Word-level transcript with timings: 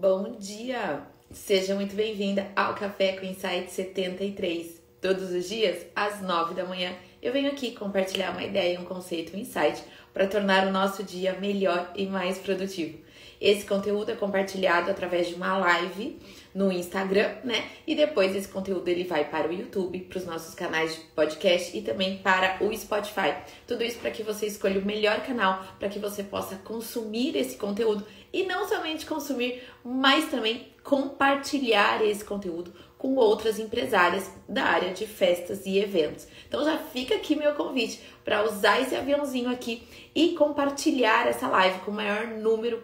Bom 0.00 0.36
dia! 0.38 1.02
Seja 1.28 1.74
muito 1.74 1.96
bem-vinda 1.96 2.46
ao 2.54 2.72
Café 2.76 3.16
com 3.16 3.26
Insight 3.26 3.72
73. 3.72 4.80
Todos 5.00 5.32
os 5.32 5.48
dias, 5.48 5.86
às 5.92 6.22
9 6.22 6.54
da 6.54 6.64
manhã, 6.64 6.94
eu 7.20 7.32
venho 7.32 7.50
aqui 7.50 7.72
compartilhar 7.72 8.30
uma 8.30 8.44
ideia, 8.44 8.78
um 8.78 8.84
conceito, 8.84 9.36
um 9.36 9.40
insight 9.40 9.82
para 10.14 10.28
tornar 10.28 10.68
o 10.68 10.70
nosso 10.70 11.02
dia 11.02 11.32
melhor 11.40 11.92
e 11.96 12.06
mais 12.06 12.38
produtivo. 12.38 12.96
Esse 13.40 13.64
conteúdo 13.66 14.10
é 14.10 14.16
compartilhado 14.16 14.90
através 14.90 15.28
de 15.28 15.34
uma 15.34 15.56
live 15.58 16.18
no 16.54 16.72
Instagram, 16.72 17.36
né? 17.44 17.68
E 17.86 17.94
depois 17.94 18.34
esse 18.34 18.48
conteúdo 18.48 18.88
ele 18.88 19.04
vai 19.04 19.24
para 19.24 19.48
o 19.48 19.52
YouTube, 19.52 20.00
para 20.00 20.18
os 20.18 20.26
nossos 20.26 20.54
canais 20.54 20.94
de 20.94 21.00
podcast 21.14 21.76
e 21.76 21.82
também 21.82 22.18
para 22.18 22.58
o 22.60 22.76
Spotify. 22.76 23.34
Tudo 23.66 23.84
isso 23.84 23.98
para 23.98 24.10
que 24.10 24.24
você 24.24 24.46
escolha 24.46 24.80
o 24.80 24.84
melhor 24.84 25.20
canal 25.20 25.64
para 25.78 25.88
que 25.88 26.00
você 26.00 26.24
possa 26.24 26.56
consumir 26.56 27.36
esse 27.36 27.56
conteúdo 27.56 28.04
e 28.32 28.44
não 28.44 28.68
somente 28.68 29.06
consumir, 29.06 29.62
mas 29.84 30.30
também 30.30 30.68
compartilhar 30.82 32.04
esse 32.04 32.24
conteúdo 32.24 32.72
com 32.96 33.14
outras 33.14 33.58
empresárias 33.58 34.30
da 34.48 34.64
área 34.64 34.92
de 34.92 35.06
festas 35.06 35.64
e 35.64 35.78
eventos. 35.78 36.26
Então 36.48 36.64
já 36.64 36.76
fica 36.78 37.14
aqui 37.14 37.36
meu 37.36 37.54
convite 37.54 38.00
para 38.24 38.44
usar 38.44 38.80
esse 38.80 38.96
aviãozinho 38.96 39.50
aqui 39.50 39.86
e 40.14 40.34
compartilhar 40.34 41.26
essa 41.28 41.46
live 41.48 41.80
com 41.80 41.90
o 41.90 41.94
maior 41.94 42.26
número 42.26 42.82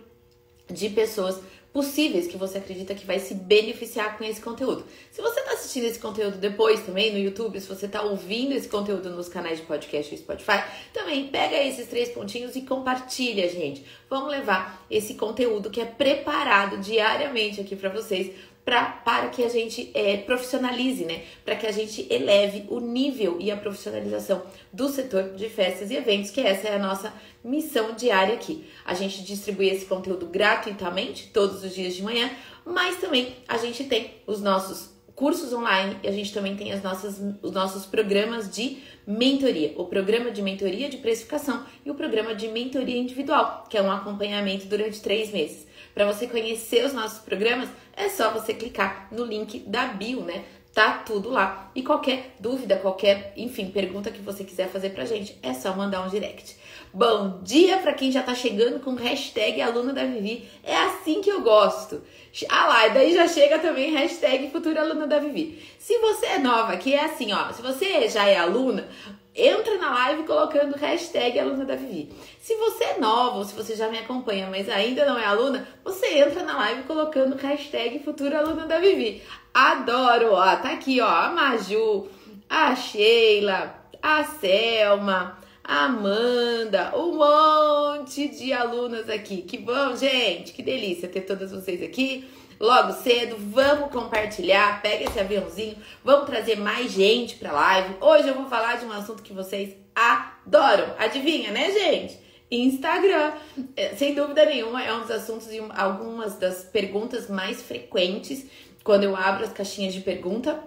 de 0.71 0.89
pessoas 0.89 1.41
possíveis 1.75 2.29
que 2.29 2.37
você 2.37 2.59
acredita 2.59 2.95
que 2.95 3.05
vai 3.05 3.19
se 3.19 3.35
beneficiar 3.35 4.17
com 4.17 4.23
esse 4.23 4.41
conteúdo. 4.41 4.87
Se 5.11 5.21
você 5.21 5.41
está 5.41 5.55
assistindo 5.55 5.87
esse 5.87 5.99
conteúdo 5.99 6.39
depois 6.39 6.81
também 6.87 7.13
no 7.13 7.19
YouTube, 7.19 7.61
se 7.61 7.67
você 7.67 7.87
está 7.87 8.01
ouvindo 8.01 8.53
esse 8.53 8.69
conteúdo 8.69 9.11
nos 9.11 9.29
canais 9.29 9.59
de 9.59 9.67
podcast 9.67 10.15
e 10.15 10.19
Spotify, 10.19 10.63
também 10.93 11.27
pega 11.27 11.57
esses 11.57 11.89
três 11.89 12.11
pontinhos 12.11 12.55
e 12.55 12.63
compartilha, 12.63 13.49
gente. 13.49 13.85
Vamos 14.09 14.31
levar 14.31 14.87
esse 14.89 15.15
conteúdo 15.15 15.69
que 15.69 15.81
é 15.81 15.85
preparado 15.85 16.79
diariamente 16.79 17.61
aqui 17.61 17.75
para 17.75 17.89
vocês 17.89 18.33
pra, 18.65 18.85
para 18.85 19.29
que 19.29 19.45
a 19.45 19.49
gente 19.49 19.91
é, 19.95 20.17
profissionalize, 20.17 21.05
né? 21.05 21.23
Para 21.45 21.57
que 21.57 21.67
a 21.67 21.73
gente 21.73 22.07
eleve 22.11 22.65
o 22.69 22.81
nível 22.81 23.37
e 23.39 23.51
a 23.51 23.57
profissionalização 23.57 24.43
do 24.73 24.89
setor 24.89 25.35
de 25.35 25.49
festas 25.49 25.91
e 25.91 25.97
eventos, 25.97 26.31
que 26.31 26.41
essa 26.41 26.69
é 26.69 26.77
a 26.77 26.79
nossa 26.79 27.13
missão 27.45 27.93
diária 27.93 28.35
aqui. 28.35 28.65
A 28.85 28.95
gente 28.95 29.23
distribui 29.23 29.69
esse 29.69 29.85
conteúdo 29.85 30.27
gratuitamente 30.27 31.29
todos 31.33 31.63
os 31.63 31.75
dias 31.75 31.95
de 31.95 32.03
manhã, 32.03 32.31
mas 32.65 32.97
também 32.97 33.37
a 33.47 33.59
gente 33.59 33.85
tem 33.85 34.13
os 34.27 34.41
nossos 34.41 34.95
cursos 35.15 35.53
online 35.53 35.97
e 36.03 36.09
a 36.09 36.13
gente 36.13 36.33
também 36.33 36.57
tem 36.57 36.73
as 36.73 36.83
nossas, 36.83 37.21
os 37.41 37.53
nossos 37.53 37.87
programas 37.87 38.51
de 38.51 38.79
mentoria, 39.07 39.73
o 39.77 39.85
programa 39.85 40.31
de 40.31 40.43
mentoria 40.43 40.89
de 40.89 40.97
precificação 40.97 41.65
e 41.85 41.91
o 41.91 41.95
programa 41.95 42.35
de 42.35 42.49
mentoria 42.49 42.97
individual, 42.97 43.65
que 43.69 43.77
é 43.77 43.83
um 43.83 43.93
acompanhamento 43.93 44.67
durante 44.67 45.01
três 45.01 45.31
meses. 45.31 45.67
Para 45.95 46.07
você 46.07 46.27
conhecer 46.27 46.85
os 46.85 46.93
nossos 46.93 47.21
programas, 47.21 47.69
é 47.97 48.09
só 48.09 48.31
você 48.31 48.53
clicar 48.53 49.09
no 49.13 49.25
link 49.25 49.61
da 49.61 49.87
bio, 49.87 50.23
né? 50.23 50.45
Tá 50.75 50.99
tudo 50.99 51.31
lá. 51.31 51.71
E 51.73 51.85
qualquer 51.85 52.35
dúvida, 52.41 52.77
qualquer, 52.77 53.33
enfim, 53.37 53.71
pergunta 53.71 54.11
que 54.11 54.21
você 54.21 54.43
quiser 54.43 54.69
fazer 54.69 54.91
pra 54.91 55.05
gente, 55.05 55.39
é 55.41 55.55
só 55.55 55.73
mandar 55.73 56.03
um 56.03 56.09
direct. 56.09 56.57
Bom 56.93 57.41
dia 57.43 57.79
para 57.79 57.93
quem 57.93 58.11
já 58.11 58.25
tá 58.25 58.35
chegando 58.35 58.81
com 58.81 58.95
hashtag 58.95 59.63
aluna 59.63 59.93
da 59.93 60.05
Vivi. 60.05 60.49
É 60.65 60.75
assim 60.77 61.21
que 61.21 61.31
eu 61.31 61.43
gosto. 61.43 62.03
Ah 62.49 62.67
lá, 62.67 62.89
e 62.89 62.95
daí 62.95 63.15
já 63.15 63.29
chega 63.29 63.61
também 63.61 63.93
hashtag 63.93 64.51
futura 64.51 64.81
aluna 64.81 65.07
da 65.07 65.21
Vivi. 65.21 65.63
Se 65.79 65.97
você 65.99 66.27
é 66.27 66.39
nova, 66.39 66.77
que 66.77 66.93
é 66.93 67.05
assim, 67.05 67.33
ó, 67.33 67.53
se 67.53 67.63
você 67.63 68.09
já 68.09 68.27
é 68.27 68.37
aluna, 68.37 68.89
entra 69.35 69.77
na 69.79 69.93
live 69.93 70.23
colocando 70.23 70.77
hashtag 70.77 71.39
aluna 71.39 71.65
da 71.65 71.75
Vivi. 71.75 72.13
Se 72.41 72.55
você 72.57 72.85
é 72.85 72.99
nova 72.99 73.39
ou 73.39 73.45
se 73.45 73.55
você 73.55 73.75
já 73.75 73.89
me 73.89 73.99
acompanha, 73.99 74.49
mas 74.49 74.69
ainda 74.69 75.05
não 75.05 75.19
é 75.19 75.25
aluna, 75.25 75.67
você 75.83 76.19
entra 76.19 76.45
na 76.45 76.57
live 76.57 76.85
colocando 76.85 77.37
hashtag 77.37 77.99
futura 77.99 78.39
aluna 78.39 78.67
da 78.67 78.79
Vivi. 78.79 79.23
Adoro, 79.53 80.33
ó, 80.33 80.57
tá 80.57 80.73
aqui, 80.73 81.01
ó, 81.01 81.09
a 81.09 81.31
Maju, 81.31 82.09
a 82.49 82.77
Sheila, 82.77 83.75
a 84.01 84.23
Selma, 84.25 85.39
a 85.65 85.85
Amanda, 85.87 86.93
um 86.97 87.17
monte 87.17 88.29
de 88.29 88.53
alunas 88.53 89.09
aqui. 89.09 89.43
Que 89.43 89.59
bom, 89.59 89.97
gente, 89.97 90.53
que 90.53 90.63
delícia 90.63 91.09
ter 91.09 91.23
todas 91.23 91.51
vocês 91.51 91.83
aqui 91.83 92.29
logo 92.65 92.93
cedo. 92.93 93.37
Vamos 93.39 93.91
compartilhar, 93.91 94.81
pega 94.81 95.05
esse 95.05 95.21
aviãozinho, 95.21 95.77
vamos 96.03 96.27
trazer 96.27 96.57
mais 96.57 96.91
gente 96.91 97.37
pra 97.37 97.53
live. 97.53 97.97
Hoje 98.01 98.29
eu 98.29 98.35
vou 98.35 98.47
falar 98.47 98.79
de 98.79 98.87
um 98.87 98.93
assunto 98.93 99.23
que 99.23 99.33
vocês 99.33 99.77
adoram. 99.95 100.95
Adivinha, 100.99 101.51
né, 101.51 101.71
gente? 101.71 102.19
Instagram. 102.51 103.33
É, 103.77 103.91
sem 103.97 104.15
dúvida 104.15 104.45
nenhuma, 104.47 104.83
é 104.83 104.93
um 104.95 105.01
dos 105.01 105.11
assuntos 105.11 105.49
e 105.53 105.63
algumas 105.75 106.37
das 106.37 106.65
perguntas 106.65 107.29
mais 107.29 107.63
frequentes 107.63 108.47
quando 108.83 109.05
eu 109.05 109.17
abro 109.17 109.45
as 109.45 109.53
caixinhas 109.53 109.95
de 109.95 110.01
pergunta 110.01 110.63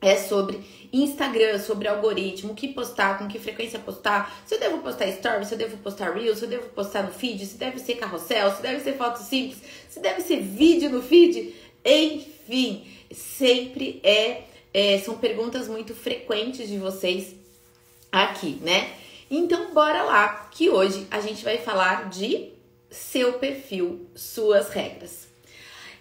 é 0.00 0.16
sobre 0.16 0.60
Instagram, 0.92 1.58
sobre 1.58 1.86
algoritmo, 1.86 2.52
o 2.52 2.54
que 2.54 2.68
postar, 2.68 3.18
com 3.18 3.28
que 3.28 3.38
frequência 3.38 3.78
postar, 3.78 4.42
se 4.46 4.54
eu 4.54 4.60
devo 4.60 4.78
postar 4.78 5.10
stories, 5.12 5.48
se 5.48 5.54
eu 5.54 5.58
devo 5.58 5.76
postar 5.78 6.12
reels, 6.12 6.38
se 6.38 6.44
eu 6.44 6.48
devo 6.48 6.68
postar 6.70 7.04
no 7.04 7.12
feed, 7.12 7.44
se 7.46 7.56
deve 7.56 7.78
ser 7.78 7.94
carrossel, 7.94 8.50
se 8.54 8.62
deve 8.62 8.80
ser 8.80 8.96
foto 8.96 9.18
simples, 9.18 9.58
se 9.88 10.00
deve 10.00 10.20
ser 10.20 10.40
vídeo 10.40 10.90
no 10.90 11.02
feed, 11.02 11.54
enfim, 11.84 12.86
sempre 13.12 14.00
é, 14.02 14.42
é 14.72 14.98
são 14.98 15.18
perguntas 15.18 15.68
muito 15.68 15.94
frequentes 15.94 16.68
de 16.68 16.78
vocês 16.78 17.34
aqui, 18.10 18.58
né? 18.62 18.94
Então 19.30 19.72
bora 19.72 20.02
lá, 20.02 20.48
que 20.50 20.68
hoje 20.68 21.06
a 21.10 21.20
gente 21.20 21.44
vai 21.44 21.58
falar 21.58 22.08
de 22.08 22.50
seu 22.90 23.34
perfil, 23.34 24.08
suas 24.16 24.70
regras. 24.70 25.29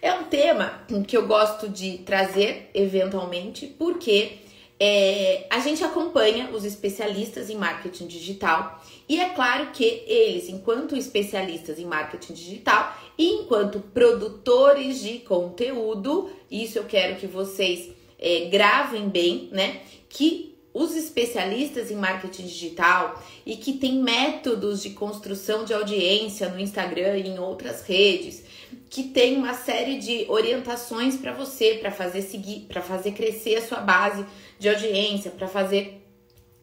É 0.02 0.14
um 0.14 0.24
tema 0.24 0.82
que 1.08 1.18
eu 1.18 1.28
gosto 1.28 1.68
de 1.68 2.00
trazer 2.00 2.70
eventualmente, 2.74 3.68
porque 3.68 4.40
é, 4.80 5.46
a 5.50 5.60
gente 5.60 5.84
acompanha 5.84 6.52
os 6.52 6.64
especialistas 6.64 7.50
em 7.50 7.56
marketing 7.56 8.08
digital 8.08 8.82
e 9.10 9.20
é 9.20 9.30
claro 9.30 9.72
que 9.74 9.84
eles, 10.08 10.48
enquanto 10.48 10.96
especialistas 10.96 11.80
em 11.80 11.86
marketing 11.86 12.34
digital 12.34 12.98
e 13.18 13.28
enquanto 13.28 13.82
produtores 13.82 15.02
de 15.02 15.20
conteúdo, 15.20 16.30
isso 16.50 16.78
eu 16.78 16.86
quero 16.86 17.18
que 17.20 17.28
vocês 17.28 17.90
é, 18.18 18.46
gravem 18.46 19.10
bem, 19.10 19.50
né? 19.52 19.82
Que 20.08 20.56
os 20.74 20.96
especialistas 20.96 21.92
em 21.92 21.96
marketing 21.96 22.46
digital 22.46 23.22
e 23.46 23.58
que 23.58 23.74
têm 23.74 24.02
métodos 24.02 24.82
de 24.82 24.92
construção 24.92 25.66
de 25.66 25.74
audiência 25.74 26.48
no 26.48 26.60
Instagram 26.60 27.18
e 27.18 27.28
em 27.28 27.40
outras 27.40 27.82
redes, 27.82 28.44
que 28.90 29.04
tem 29.04 29.38
uma 29.38 29.54
série 29.54 30.00
de 30.00 30.26
orientações 30.28 31.16
para 31.16 31.32
você, 31.32 31.76
para 31.76 31.92
fazer 31.92 32.24
seguir, 32.24 32.62
para 32.68 32.82
fazer 32.82 33.12
crescer 33.12 33.58
a 33.58 33.62
sua 33.62 33.80
base 33.80 34.26
de 34.58 34.68
audiência, 34.68 35.30
para 35.30 35.48
fazer 35.48 36.00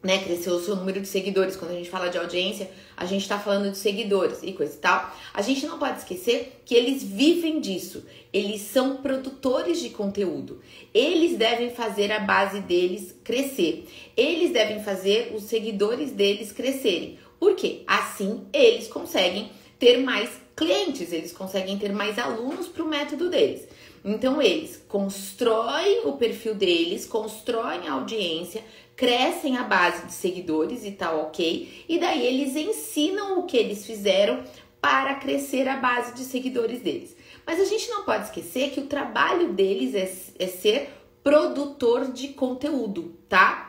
né, 0.02 0.22
crescer 0.22 0.50
o 0.50 0.60
seu 0.60 0.76
número 0.76 1.00
de 1.00 1.08
seguidores. 1.08 1.56
Quando 1.56 1.72
a 1.72 1.74
gente 1.74 1.90
fala 1.90 2.08
de 2.08 2.18
audiência, 2.18 2.70
a 2.96 3.04
gente 3.04 3.22
está 3.22 3.38
falando 3.38 3.70
de 3.70 3.76
seguidores 3.76 4.40
e 4.42 4.52
coisa 4.52 4.74
e 4.74 4.78
tal. 4.78 5.14
A 5.34 5.42
gente 5.42 5.66
não 5.66 5.78
pode 5.78 5.98
esquecer 5.98 6.62
que 6.64 6.74
eles 6.74 7.02
vivem 7.02 7.60
disso. 7.60 8.04
Eles 8.32 8.60
são 8.62 8.98
produtores 8.98 9.80
de 9.80 9.90
conteúdo. 9.90 10.60
Eles 10.94 11.36
devem 11.36 11.70
fazer 11.70 12.12
a 12.12 12.20
base 12.20 12.60
deles 12.60 13.14
crescer. 13.24 13.86
Eles 14.16 14.52
devem 14.52 14.82
fazer 14.82 15.32
os 15.34 15.44
seguidores 15.44 16.12
deles 16.12 16.52
crescerem. 16.52 17.18
Por 17.38 17.54
quê? 17.54 17.82
Assim 17.86 18.46
eles 18.52 18.88
conseguem 18.88 19.50
ter 19.78 19.98
mais 19.98 20.30
clientes, 20.54 21.12
eles 21.12 21.32
conseguem 21.32 21.78
ter 21.78 21.92
mais 21.92 22.18
alunos 22.18 22.66
para 22.68 22.82
o 22.82 22.88
método 22.88 23.28
deles. 23.28 23.68
Então, 24.04 24.40
eles 24.40 24.82
constroem 24.88 26.06
o 26.06 26.12
perfil 26.12 26.54
deles, 26.54 27.06
constroem 27.06 27.88
a 27.88 27.92
audiência, 27.92 28.64
crescem 28.94 29.58
a 29.58 29.64
base 29.64 30.06
de 30.06 30.12
seguidores 30.12 30.84
e 30.84 30.92
tal, 30.92 31.22
ok? 31.22 31.84
E 31.88 31.98
daí 31.98 32.24
eles 32.24 32.56
ensinam 32.56 33.40
o 33.40 33.42
que 33.42 33.56
eles 33.56 33.84
fizeram 33.84 34.42
para 34.80 35.16
crescer 35.16 35.68
a 35.68 35.76
base 35.76 36.14
de 36.14 36.22
seguidores 36.22 36.80
deles. 36.80 37.16
Mas 37.44 37.60
a 37.60 37.64
gente 37.64 37.88
não 37.90 38.04
pode 38.04 38.26
esquecer 38.26 38.70
que 38.70 38.80
o 38.80 38.86
trabalho 38.86 39.52
deles 39.52 39.94
é, 39.94 40.44
é 40.44 40.46
ser 40.46 40.90
produtor 41.22 42.12
de 42.12 42.28
conteúdo, 42.28 43.16
tá? 43.28 43.65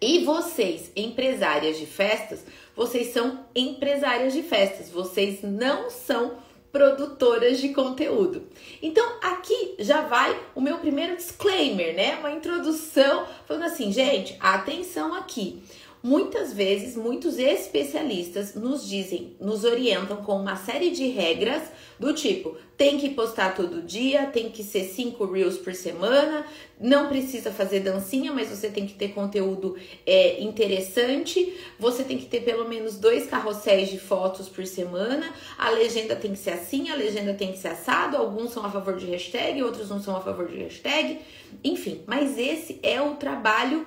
E 0.00 0.24
vocês, 0.24 0.90
empresárias 0.96 1.78
de 1.78 1.84
festas, 1.84 2.44
vocês 2.74 3.12
são 3.12 3.44
empresárias 3.54 4.32
de 4.32 4.42
festas, 4.42 4.88
vocês 4.88 5.42
não 5.42 5.90
são 5.90 6.38
produtoras 6.72 7.60
de 7.60 7.70
conteúdo. 7.70 8.44
Então, 8.80 9.04
aqui 9.22 9.74
já 9.78 10.02
vai 10.02 10.40
o 10.54 10.60
meu 10.60 10.78
primeiro 10.78 11.16
disclaimer, 11.16 11.94
né? 11.94 12.16
Uma 12.16 12.30
introdução 12.30 13.26
falando 13.46 13.64
assim, 13.64 13.92
gente, 13.92 14.36
atenção 14.40 15.14
aqui. 15.14 15.62
Muitas 16.02 16.54
vezes, 16.54 16.96
muitos 16.96 17.38
especialistas 17.38 18.54
nos 18.54 18.88
dizem, 18.88 19.36
nos 19.38 19.64
orientam 19.64 20.16
com 20.18 20.34
uma 20.34 20.56
série 20.56 20.90
de 20.90 21.06
regras 21.08 21.62
do 21.98 22.14
tipo: 22.14 22.56
tem 22.74 22.96
que 22.96 23.10
postar 23.10 23.54
todo 23.54 23.82
dia, 23.82 24.24
tem 24.28 24.48
que 24.48 24.64
ser 24.64 24.84
cinco 24.84 25.26
reels 25.26 25.58
por 25.58 25.74
semana, 25.74 26.46
não 26.80 27.06
precisa 27.06 27.52
fazer 27.52 27.80
dancinha, 27.80 28.32
mas 28.32 28.48
você 28.48 28.70
tem 28.70 28.86
que 28.86 28.94
ter 28.94 29.08
conteúdo 29.08 29.76
é, 30.06 30.42
interessante, 30.42 31.54
você 31.78 32.02
tem 32.02 32.16
que 32.16 32.24
ter 32.24 32.40
pelo 32.40 32.66
menos 32.66 32.96
dois 32.96 33.26
carrosséis 33.26 33.90
de 33.90 33.98
fotos 33.98 34.48
por 34.48 34.66
semana, 34.66 35.30
a 35.58 35.68
legenda 35.68 36.16
tem 36.16 36.32
que 36.32 36.38
ser 36.38 36.52
assim, 36.52 36.88
a 36.88 36.94
legenda 36.94 37.34
tem 37.34 37.52
que 37.52 37.58
ser 37.58 37.68
assado, 37.68 38.16
alguns 38.16 38.52
são 38.52 38.64
a 38.64 38.70
favor 38.70 38.96
de 38.96 39.04
hashtag, 39.04 39.62
outros 39.62 39.90
não 39.90 40.02
são 40.02 40.16
a 40.16 40.20
favor 40.22 40.48
de 40.48 40.56
hashtag, 40.56 41.18
enfim, 41.62 42.00
mas 42.06 42.38
esse 42.38 42.80
é 42.82 43.02
o 43.02 43.16
trabalho 43.16 43.86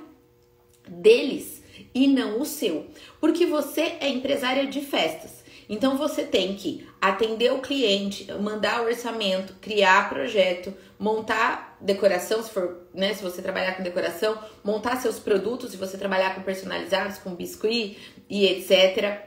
deles 0.88 1.63
e 1.94 2.08
não 2.08 2.42
o 2.42 2.46
seu. 2.46 2.88
Porque 3.20 3.46
você 3.46 3.98
é 4.00 4.10
empresária 4.10 4.68
de 4.68 4.82
festas. 4.82 5.44
Então 5.70 5.98
você 5.98 6.24
tem 6.24 6.56
que 6.56 6.88
atender 7.02 7.52
o 7.52 7.62
cliente, 7.62 8.32
mandar 8.34 8.82
o 8.82 8.86
orçamento, 8.86 9.56
criar 9.62 10.10
projeto, 10.10 10.74
montar 11.00 11.78
decoração, 11.82 12.44
se 12.44 12.50
for, 12.50 12.88
né, 12.94 13.14
se 13.14 13.24
você 13.24 13.42
trabalhar 13.42 13.76
com 13.76 13.84
decoração, 13.84 14.38
montar 14.64 14.98
seus 14.98 15.20
produtos, 15.20 15.72
se 15.72 15.78
você 15.78 15.98
trabalhar 15.98 16.36
com 16.36 16.42
personalizados, 16.42 17.18
com 17.18 17.36
biscuit 17.36 17.98
e 18.30 18.46
etc. 18.46 19.22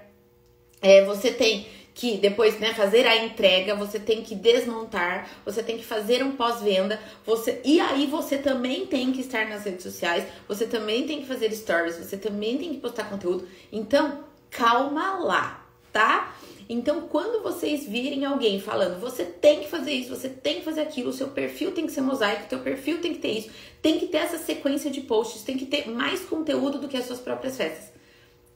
É, 0.80 1.04
você 1.04 1.32
tem 1.32 1.66
que 1.96 2.18
depois, 2.18 2.60
né, 2.60 2.74
fazer 2.74 3.06
a 3.06 3.24
entrega, 3.24 3.74
você 3.74 3.98
tem 3.98 4.20
que 4.22 4.34
desmontar, 4.34 5.30
você 5.46 5.62
tem 5.62 5.78
que 5.78 5.84
fazer 5.84 6.22
um 6.22 6.32
pós-venda, 6.32 7.00
você 7.24 7.58
e 7.64 7.80
aí 7.80 8.06
você 8.06 8.36
também 8.36 8.84
tem 8.84 9.10
que 9.12 9.22
estar 9.22 9.48
nas 9.48 9.64
redes 9.64 9.82
sociais, 9.82 10.26
você 10.46 10.66
também 10.66 11.06
tem 11.06 11.22
que 11.22 11.26
fazer 11.26 11.50
stories, 11.52 11.96
você 11.96 12.18
também 12.18 12.58
tem 12.58 12.74
que 12.74 12.80
postar 12.80 13.04
conteúdo. 13.04 13.48
Então, 13.72 14.24
calma 14.50 15.20
lá, 15.20 15.66
tá? 15.90 16.36
Então, 16.68 17.08
quando 17.08 17.42
vocês 17.42 17.86
virem 17.86 18.26
alguém 18.26 18.60
falando, 18.60 19.00
você 19.00 19.24
tem 19.24 19.60
que 19.60 19.68
fazer 19.70 19.92
isso, 19.92 20.14
você 20.14 20.28
tem 20.28 20.56
que 20.56 20.66
fazer 20.66 20.82
aquilo, 20.82 21.08
o 21.08 21.14
seu 21.14 21.28
perfil 21.28 21.72
tem 21.72 21.86
que 21.86 21.92
ser 21.92 22.02
mosaico, 22.02 22.46
teu 22.46 22.58
perfil 22.58 23.00
tem 23.00 23.14
que 23.14 23.20
ter 23.20 23.38
isso, 23.38 23.50
tem 23.80 23.98
que 23.98 24.08
ter 24.08 24.18
essa 24.18 24.36
sequência 24.36 24.90
de 24.90 25.00
posts, 25.00 25.44
tem 25.44 25.56
que 25.56 25.64
ter 25.64 25.88
mais 25.88 26.20
conteúdo 26.20 26.78
do 26.78 26.88
que 26.88 26.96
as 26.98 27.06
suas 27.06 27.20
próprias 27.20 27.56
festas. 27.56 27.96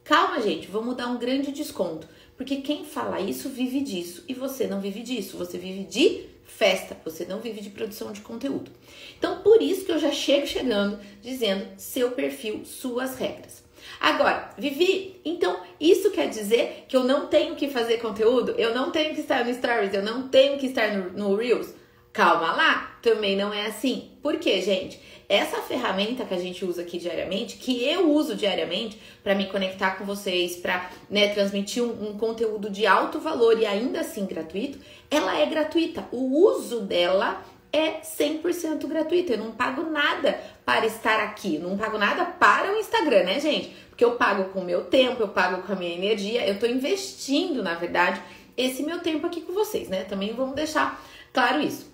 Calma, 0.04 0.40
gente, 0.40 0.66
vamos 0.66 0.96
dar 0.96 1.06
um 1.06 1.19
grande 1.19 1.52
desconto. 1.52 2.06
Porque 2.40 2.56
quem 2.62 2.87
fala 2.87 3.20
isso 3.20 3.50
vive 3.50 3.82
disso 3.82 4.25
e 4.26 4.32
você 4.32 4.66
não 4.66 4.81
vive 4.81 5.02
disso, 5.02 5.37
você 5.37 5.58
vive 5.58 5.84
de 5.84 6.25
festa, 6.46 6.96
você 7.04 7.26
não 7.26 7.38
vive 7.38 7.60
de 7.60 7.69
produção 7.69 8.12
de 8.12 8.22
conteúdo. 8.22 8.70
Então, 9.19 9.42
por 9.42 9.60
isso 9.60 9.84
que 9.84 9.92
eu 9.92 9.98
já 9.98 10.10
chego 10.10 10.46
chegando 10.46 10.98
dizendo 11.20 11.66
seu 11.76 12.12
perfil, 12.12 12.62
suas 12.64 13.14
regras. 13.19 13.62
Agora, 14.00 14.54
Vivi, 14.56 15.20
então 15.22 15.60
isso 15.78 16.10
quer 16.12 16.31
dizer 16.31 16.87
que 16.88 16.96
eu 16.96 17.04
não 17.04 17.26
tenho 17.26 17.56
que 17.56 17.69
fazer 17.69 17.98
conteúdo? 17.98 18.52
Eu 18.52 18.75
não 18.75 18.90
tenho 18.90 19.14
que 19.14 19.20
estar 19.20 19.44
no 19.44 19.52
Stories? 19.52 19.92
Eu 19.92 20.02
não 20.02 20.26
tenho 20.28 20.58
que 20.58 20.69
estar 20.69 20.96
no, 20.96 21.12
no 21.12 21.37
Reels? 21.37 21.75
Calma 22.12 22.52
lá, 22.52 22.98
também 23.02 23.36
não 23.36 23.52
é 23.52 23.66
assim. 23.66 24.10
Por 24.22 24.38
quê, 24.38 24.60
gente? 24.60 25.00
essa 25.30 25.58
ferramenta 25.62 26.24
que 26.24 26.34
a 26.34 26.38
gente 26.38 26.64
usa 26.64 26.82
aqui 26.82 26.98
diariamente, 26.98 27.56
que 27.56 27.84
eu 27.84 28.10
uso 28.10 28.34
diariamente 28.34 29.00
para 29.22 29.32
me 29.32 29.46
conectar 29.46 29.92
com 29.92 30.04
vocês, 30.04 30.56
para 30.56 30.90
né, 31.08 31.28
transmitir 31.28 31.84
um, 31.84 32.10
um, 32.10 32.18
conteúdo 32.18 32.68
de 32.68 32.84
alto 32.84 33.20
valor 33.20 33.56
e 33.56 33.64
ainda 33.64 34.00
assim 34.00 34.26
gratuito, 34.26 34.80
ela 35.08 35.38
é 35.38 35.46
gratuita. 35.46 36.04
O 36.10 36.48
uso 36.48 36.80
dela 36.80 37.44
é 37.72 38.00
100% 38.00 38.84
gratuito. 38.88 39.32
Eu 39.32 39.38
não 39.38 39.52
pago 39.52 39.88
nada 39.88 40.36
para 40.64 40.84
estar 40.84 41.20
aqui, 41.20 41.58
não 41.58 41.78
pago 41.78 41.96
nada 41.96 42.24
para 42.24 42.72
o 42.72 42.78
Instagram, 42.78 43.22
né, 43.22 43.38
gente? 43.38 43.68
Porque 43.88 44.04
eu 44.04 44.16
pago 44.16 44.46
com 44.46 44.58
o 44.58 44.64
meu 44.64 44.86
tempo, 44.86 45.22
eu 45.22 45.28
pago 45.28 45.62
com 45.62 45.72
a 45.72 45.76
minha 45.76 45.94
energia, 45.94 46.44
eu 46.44 46.54
estou 46.54 46.68
investindo, 46.68 47.62
na 47.62 47.74
verdade, 47.74 48.20
esse 48.56 48.82
meu 48.82 48.98
tempo 48.98 49.28
aqui 49.28 49.42
com 49.42 49.52
vocês, 49.52 49.88
né? 49.88 50.02
Também 50.02 50.34
vamos 50.34 50.56
deixar 50.56 51.00
claro 51.32 51.60
isso. 51.60 51.89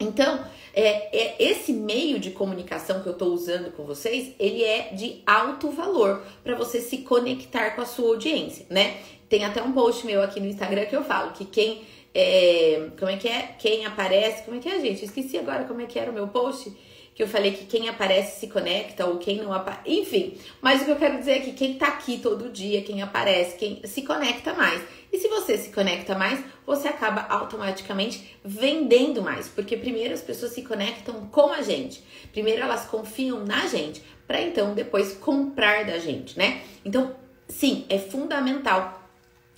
Então, 0.00 0.42
é, 0.72 1.16
é, 1.16 1.36
esse 1.38 1.72
meio 1.72 2.18
de 2.18 2.30
comunicação 2.30 3.02
que 3.02 3.08
eu 3.08 3.12
estou 3.12 3.32
usando 3.32 3.70
com 3.72 3.84
vocês, 3.84 4.34
ele 4.38 4.64
é 4.64 4.94
de 4.94 5.22
alto 5.26 5.70
valor 5.70 6.24
para 6.42 6.54
você 6.54 6.80
se 6.80 6.98
conectar 6.98 7.72
com 7.72 7.82
a 7.82 7.86
sua 7.86 8.08
audiência, 8.08 8.64
né? 8.70 8.96
Tem 9.28 9.44
até 9.44 9.62
um 9.62 9.72
post 9.72 10.06
meu 10.06 10.22
aqui 10.22 10.40
no 10.40 10.46
Instagram 10.46 10.86
que 10.86 10.96
eu 10.96 11.04
falo 11.04 11.32
que 11.32 11.44
quem 11.44 11.82
é, 12.14 12.88
como 12.98 13.10
é 13.10 13.16
que 13.16 13.28
é? 13.28 13.54
Quem 13.58 13.86
aparece, 13.86 14.42
como 14.42 14.56
é 14.56 14.60
que 14.60 14.68
é, 14.68 14.80
gente? 14.80 15.04
Esqueci 15.04 15.38
agora 15.38 15.64
como 15.64 15.80
é 15.80 15.86
que 15.86 15.98
era 15.98 16.10
o 16.10 16.14
meu 16.14 16.26
post 16.28 16.72
que 17.20 17.24
eu 17.24 17.28
falei 17.28 17.52
que 17.52 17.66
quem 17.66 17.86
aparece 17.86 18.40
se 18.40 18.46
conecta 18.46 19.04
ou 19.04 19.18
quem 19.18 19.42
não 19.42 19.52
aparece, 19.52 19.82
enfim. 19.86 20.38
Mas 20.62 20.80
o 20.80 20.86
que 20.86 20.90
eu 20.90 20.96
quero 20.96 21.18
dizer 21.18 21.32
é 21.32 21.38
que 21.40 21.52
quem 21.52 21.74
tá 21.74 21.88
aqui 21.88 22.18
todo 22.18 22.48
dia, 22.48 22.80
quem 22.80 23.02
aparece, 23.02 23.58
quem 23.58 23.82
se 23.84 24.00
conecta 24.00 24.54
mais. 24.54 24.82
E 25.12 25.18
se 25.18 25.28
você 25.28 25.58
se 25.58 25.70
conecta 25.70 26.14
mais, 26.14 26.42
você 26.64 26.88
acaba 26.88 27.26
automaticamente 27.28 28.38
vendendo 28.42 29.20
mais, 29.20 29.48
porque 29.48 29.76
primeiro 29.76 30.14
as 30.14 30.22
pessoas 30.22 30.52
se 30.52 30.62
conectam 30.62 31.26
com 31.26 31.52
a 31.52 31.60
gente. 31.60 32.02
Primeiro 32.32 32.62
elas 32.62 32.86
confiam 32.86 33.44
na 33.44 33.66
gente, 33.66 34.02
para 34.26 34.40
então 34.40 34.72
depois 34.72 35.12
comprar 35.12 35.84
da 35.84 35.98
gente, 35.98 36.38
né? 36.38 36.62
Então, 36.82 37.14
sim, 37.46 37.84
é 37.90 37.98
fundamental 37.98 39.06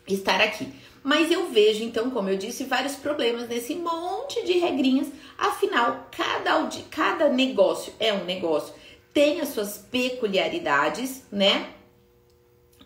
estar 0.08 0.40
aqui. 0.40 0.66
Mas 1.02 1.30
eu 1.30 1.50
vejo, 1.50 1.82
então, 1.82 2.10
como 2.10 2.28
eu 2.28 2.36
disse, 2.36 2.64
vários 2.64 2.94
problemas 2.94 3.48
nesse 3.48 3.74
monte 3.74 4.44
de 4.44 4.52
regrinhas. 4.58 5.08
Afinal, 5.36 6.08
cada, 6.16 6.68
cada 6.90 7.28
negócio 7.28 7.92
é 7.98 8.12
um 8.12 8.24
negócio, 8.24 8.72
tem 9.12 9.40
as 9.40 9.48
suas 9.48 9.78
peculiaridades, 9.78 11.24
né? 11.30 11.70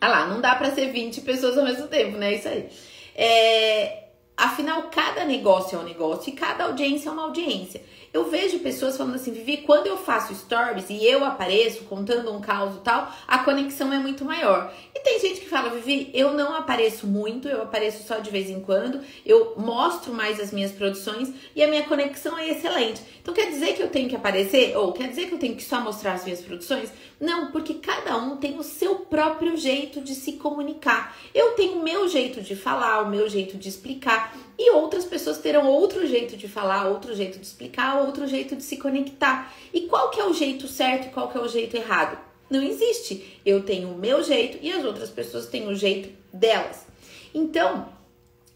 Ah 0.00 0.08
lá, 0.08 0.26
não 0.26 0.40
dá 0.40 0.54
para 0.54 0.74
ser 0.74 0.92
20 0.92 1.20
pessoas 1.22 1.58
ao 1.58 1.64
mesmo 1.64 1.88
tempo, 1.88 2.16
né? 2.16 2.34
Isso 2.34 2.48
aí. 2.48 2.68
É, 3.14 4.04
afinal, 4.36 4.84
cada 4.84 5.24
negócio 5.24 5.76
é 5.76 5.80
um 5.80 5.84
negócio 5.84 6.30
e 6.30 6.36
cada 6.36 6.64
audiência 6.64 7.08
é 7.08 7.12
uma 7.12 7.24
audiência. 7.24 7.82
Eu 8.16 8.30
vejo 8.30 8.60
pessoas 8.60 8.96
falando 8.96 9.16
assim, 9.16 9.30
Vivi, 9.30 9.58
quando 9.58 9.88
eu 9.88 9.98
faço 9.98 10.34
stories 10.34 10.88
e 10.88 11.04
eu 11.04 11.22
apareço 11.22 11.84
contando 11.84 12.32
um 12.32 12.40
caos 12.40 12.80
tal, 12.82 13.14
a 13.28 13.40
conexão 13.40 13.92
é 13.92 13.98
muito 13.98 14.24
maior. 14.24 14.72
E 14.94 15.00
tem 15.00 15.20
gente 15.20 15.42
que 15.42 15.50
fala, 15.50 15.68
Vivi, 15.68 16.10
eu 16.14 16.32
não 16.32 16.54
apareço 16.54 17.06
muito, 17.06 17.46
eu 17.46 17.60
apareço 17.60 18.08
só 18.08 18.16
de 18.16 18.30
vez 18.30 18.48
em 18.48 18.58
quando, 18.58 19.02
eu 19.26 19.52
mostro 19.58 20.14
mais 20.14 20.40
as 20.40 20.50
minhas 20.50 20.72
produções 20.72 21.30
e 21.54 21.62
a 21.62 21.68
minha 21.68 21.82
conexão 21.82 22.38
é 22.38 22.48
excelente. 22.48 23.02
Então 23.20 23.34
quer 23.34 23.50
dizer 23.50 23.74
que 23.74 23.82
eu 23.82 23.90
tenho 23.90 24.08
que 24.08 24.16
aparecer? 24.16 24.74
Ou 24.78 24.94
quer 24.94 25.08
dizer 25.08 25.26
que 25.26 25.34
eu 25.34 25.38
tenho 25.38 25.54
que 25.54 25.62
só 25.62 25.78
mostrar 25.78 26.14
as 26.14 26.24
minhas 26.24 26.40
produções? 26.40 26.90
Não, 27.20 27.52
porque 27.52 27.74
cada 27.74 28.16
um 28.16 28.38
tem 28.38 28.58
o 28.58 28.62
seu 28.62 28.94
próprio 29.00 29.58
jeito 29.58 30.00
de 30.00 30.14
se 30.14 30.32
comunicar. 30.32 31.14
Eu 31.34 31.50
tenho 31.50 31.80
o 31.80 31.82
meu 31.82 32.08
jeito 32.08 32.40
de 32.40 32.56
falar, 32.56 33.02
o 33.02 33.10
meu 33.10 33.28
jeito 33.28 33.58
de 33.58 33.68
explicar, 33.68 34.34
e 34.58 34.70
outras 34.70 35.04
pessoas 35.04 35.38
terão 35.38 35.66
outro 35.66 36.06
jeito 36.06 36.36
de 36.36 36.48
falar, 36.48 36.88
outro 36.88 37.14
jeito 37.14 37.38
de 37.38 37.46
explicar, 37.46 38.00
outro 38.00 38.26
jeito 38.26 38.56
de 38.56 38.62
se 38.62 38.76
conectar. 38.76 39.54
E 39.72 39.82
qual 39.82 40.10
que 40.10 40.20
é 40.20 40.24
o 40.24 40.32
jeito 40.32 40.66
certo 40.66 41.08
e 41.08 41.10
qual 41.10 41.28
que 41.28 41.36
é 41.36 41.40
o 41.40 41.48
jeito 41.48 41.76
errado? 41.76 42.18
Não 42.48 42.62
existe. 42.62 43.40
Eu 43.44 43.62
tenho 43.62 43.90
o 43.90 43.98
meu 43.98 44.22
jeito 44.22 44.58
e 44.62 44.72
as 44.72 44.84
outras 44.84 45.10
pessoas 45.10 45.46
têm 45.46 45.68
o 45.68 45.74
jeito 45.74 46.10
delas. 46.32 46.86
Então, 47.34 47.88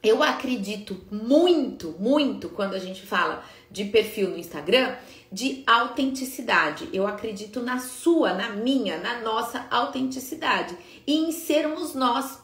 eu 0.03 0.23
acredito 0.23 0.99
muito, 1.11 1.95
muito 1.99 2.49
quando 2.49 2.75
a 2.75 2.79
gente 2.79 3.03
fala 3.03 3.45
de 3.71 3.85
perfil 3.85 4.31
no 4.31 4.39
Instagram, 4.39 4.97
de 5.31 5.63
autenticidade. 5.67 6.89
Eu 6.93 7.07
acredito 7.07 7.61
na 7.61 7.79
sua, 7.79 8.33
na 8.33 8.51
minha, 8.51 8.99
na 8.99 9.21
nossa 9.21 9.67
autenticidade 9.71 10.77
e 11.07 11.15
em 11.15 11.31
sermos 11.31 11.95
nós 11.95 12.40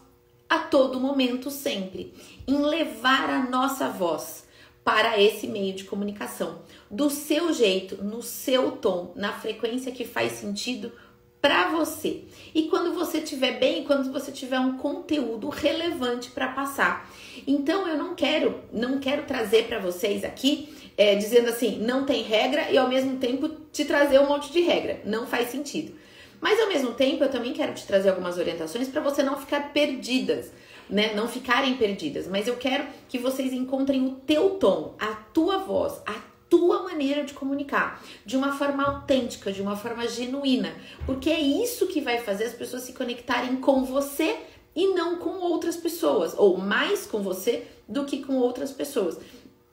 a 0.49 0.59
todo 0.59 1.00
momento, 1.00 1.50
sempre, 1.50 2.15
em 2.47 2.59
levar 2.62 3.31
a 3.31 3.49
nossa 3.49 3.88
voz 3.88 4.47
para 4.85 5.21
esse 5.21 5.49
meio 5.49 5.75
de 5.75 5.85
comunicação, 5.85 6.62
do 6.88 7.11
seu 7.11 7.53
jeito, 7.53 8.03
no 8.05 8.23
seu 8.23 8.73
tom, 8.73 9.12
na 9.17 9.33
frequência 9.33 9.91
que 9.91 10.05
faz 10.05 10.33
sentido 10.33 10.93
para 11.41 11.69
você. 11.69 12.25
E 12.55 12.65
quando 12.65 12.95
você 12.95 13.19
estiver 13.19 13.59
bem, 13.59 13.85
quando 13.85 14.12
você 14.12 14.31
tiver 14.31 14.59
um 14.61 14.76
conteúdo 14.76 15.49
relevante 15.49 16.31
para 16.31 16.49
passar. 16.49 17.11
Então 17.47 17.87
eu 17.87 17.97
não 17.97 18.15
quero, 18.15 18.61
não 18.73 18.99
quero 18.99 19.25
trazer 19.25 19.67
para 19.67 19.79
vocês 19.79 20.25
aqui 20.25 20.75
é, 20.97 21.15
dizendo 21.15 21.49
assim, 21.49 21.79
não 21.79 22.07
tem 22.07 22.23
regra 22.23 22.71
e 22.71 22.79
ao 22.79 22.88
mesmo 22.88 23.19
tempo 23.19 23.49
te 23.71 23.85
trazer 23.85 24.19
um 24.19 24.26
monte 24.26 24.53
de 24.53 24.61
regra. 24.61 25.00
Não 25.05 25.26
faz 25.26 25.50
sentido. 25.50 25.95
Mas 26.40 26.61
ao 26.61 26.69
mesmo 26.69 26.93
tempo 26.93 27.25
eu 27.25 27.31
também 27.31 27.52
quero 27.52 27.75
te 27.75 27.87
trazer 27.87 28.11
algumas 28.11 28.38
orientações 28.38 28.88
para 28.88 29.00
você 29.00 29.23
não 29.23 29.37
ficar 29.37 29.73
perdidas 29.73 30.50
né, 30.88 31.14
não 31.14 31.28
ficarem 31.28 31.76
perdidas, 31.76 32.28
mas 32.28 32.47
eu 32.47 32.57
quero 32.57 32.87
que 33.09 33.19
vocês 33.19 33.52
encontrem 33.52 34.07
o 34.07 34.12
teu 34.12 34.50
tom, 34.50 34.95
a 34.99 35.14
tua 35.14 35.59
voz, 35.59 36.00
a 36.07 36.14
tua 36.49 36.85
maneira 36.85 37.25
de 37.25 37.35
comunicar, 37.35 38.02
de 38.25 38.37
uma 38.37 38.52
forma 38.52 38.85
autêntica, 38.85 39.52
de 39.52 39.61
uma 39.61 39.76
forma 39.76 40.07
genuína, 40.07 40.75
porque 41.05 41.31
é 41.31 41.40
isso 41.40 41.88
que 41.88 42.00
vai 42.00 42.19
fazer 42.19 42.45
as 42.45 42.52
pessoas 42.52 42.83
se 42.83 42.93
conectarem 42.93 43.57
com 43.57 43.85
você 43.85 44.38
e 44.75 44.95
não 44.95 45.16
com 45.16 45.40
outras 45.40 45.76
pessoas, 45.76 46.35
ou 46.37 46.57
mais 46.57 47.07
com 47.07 47.21
você 47.21 47.66
do 47.88 48.05
que 48.05 48.23
com 48.23 48.37
outras 48.37 48.71
pessoas. 48.71 49.19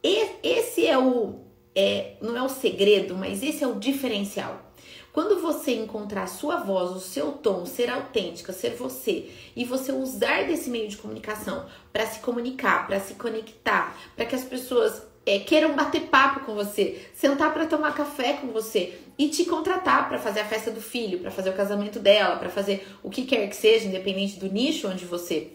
E 0.03 0.27
esse 0.41 0.85
é 0.87 0.97
o 0.97 1.41
é, 1.75 2.17
não 2.21 2.37
é 2.37 2.41
o 2.41 2.49
segredo, 2.49 3.15
mas 3.15 3.41
esse 3.41 3.63
é 3.63 3.67
o 3.67 3.75
diferencial. 3.75 4.62
Quando 5.13 5.39
você 5.39 5.75
encontrar 5.75 6.23
a 6.23 6.27
sua 6.27 6.57
voz, 6.57 6.89
o 6.89 6.99
seu 6.99 7.33
tom, 7.33 7.67
ser 7.67 7.87
autêntica, 7.87 8.51
ser 8.51 8.71
você, 8.71 9.29
e 9.55 9.63
você 9.63 9.91
usar 9.91 10.47
desse 10.47 10.71
meio 10.71 10.89
de 10.89 10.97
comunicação 10.97 11.67
para 11.93 12.07
se 12.07 12.19
comunicar, 12.19 12.87
para 12.87 12.99
se 12.99 13.13
conectar, 13.13 13.95
para 14.15 14.25
que 14.25 14.33
as 14.33 14.43
pessoas 14.43 15.03
é, 15.23 15.37
queiram 15.37 15.75
bater 15.75 16.07
papo 16.07 16.39
com 16.39 16.55
você, 16.55 17.05
sentar 17.13 17.53
para 17.53 17.67
tomar 17.67 17.93
café 17.93 18.33
com 18.33 18.47
você 18.47 18.99
e 19.15 19.29
te 19.29 19.45
contratar 19.45 20.09
para 20.09 20.17
fazer 20.17 20.39
a 20.39 20.45
festa 20.45 20.71
do 20.71 20.81
filho, 20.81 21.19
para 21.19 21.29
fazer 21.29 21.51
o 21.51 21.55
casamento 21.55 21.99
dela, 21.99 22.37
para 22.37 22.49
fazer 22.49 22.87
o 23.03 23.09
que 23.11 23.23
quer 23.23 23.47
que 23.47 23.55
seja, 23.55 23.87
independente 23.87 24.39
do 24.39 24.51
nicho 24.51 24.87
onde 24.87 25.05
você 25.05 25.51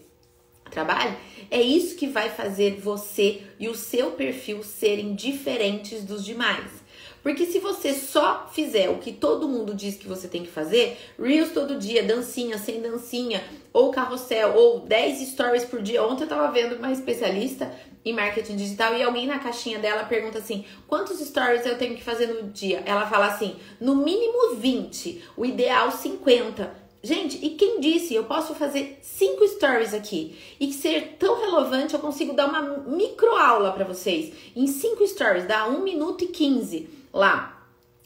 trabalhe, 0.71 1.17
é 1.51 1.61
isso 1.61 1.97
que 1.97 2.07
vai 2.07 2.29
fazer 2.29 2.79
você 2.79 3.41
e 3.59 3.67
o 3.67 3.75
seu 3.75 4.11
perfil 4.11 4.63
serem 4.63 5.15
diferentes 5.15 6.05
dos 6.05 6.23
demais. 6.23 6.87
Porque 7.21 7.45
se 7.45 7.59
você 7.59 7.93
só 7.93 8.49
fizer 8.51 8.89
o 8.89 8.97
que 8.97 9.11
todo 9.11 9.47
mundo 9.47 9.73
diz 9.73 9.95
que 9.95 10.07
você 10.07 10.27
tem 10.27 10.43
que 10.43 10.51
fazer, 10.51 10.97
Reels 11.19 11.51
todo 11.51 11.77
dia, 11.77 12.03
dancinha, 12.03 12.57
sem 12.57 12.81
dancinha, 12.81 13.43
ou 13.73 13.91
carrossel, 13.91 14.55
ou 14.55 14.79
10 14.79 15.29
stories 15.29 15.65
por 15.65 15.81
dia. 15.81 16.03
Ontem 16.03 16.23
eu 16.23 16.29
tava 16.29 16.51
vendo 16.51 16.75
uma 16.75 16.91
especialista 16.91 17.71
em 18.03 18.13
marketing 18.13 18.55
digital 18.55 18.95
e 18.95 19.03
alguém 19.03 19.27
na 19.27 19.39
caixinha 19.39 19.79
dela 19.79 20.03
pergunta 20.03 20.39
assim: 20.39 20.65
quantos 20.87 21.19
stories 21.19 21.65
eu 21.65 21.77
tenho 21.77 21.95
que 21.95 22.03
fazer 22.03 22.27
no 22.27 22.49
dia? 22.49 22.81
Ela 22.85 23.05
fala 23.05 23.27
assim: 23.27 23.55
no 23.79 23.95
mínimo 23.95 24.55
20, 24.55 25.23
o 25.35 25.45
ideal 25.45 25.91
50. 25.91 26.89
Gente, 27.01 27.37
e 27.45 27.51
quem 27.51 27.79
disse 27.79 28.13
eu 28.13 28.25
posso 28.25 28.53
fazer 28.53 28.99
cinco 29.01 29.47
stories 29.47 29.93
aqui 29.93 30.37
e 30.59 30.73
ser 30.73 31.15
tão 31.17 31.39
relevante 31.39 31.93
eu 31.93 31.99
consigo 31.99 32.33
dar 32.33 32.47
uma 32.47 32.61
micro 32.61 33.35
aula 33.35 33.71
para 33.71 33.85
vocês 33.85 34.33
em 34.53 34.67
cinco 34.67 35.07
stories, 35.07 35.47
dá 35.47 35.65
1 35.65 35.81
minuto 35.81 36.25
e 36.25 36.27
15 36.27 36.98
lá. 37.13 37.59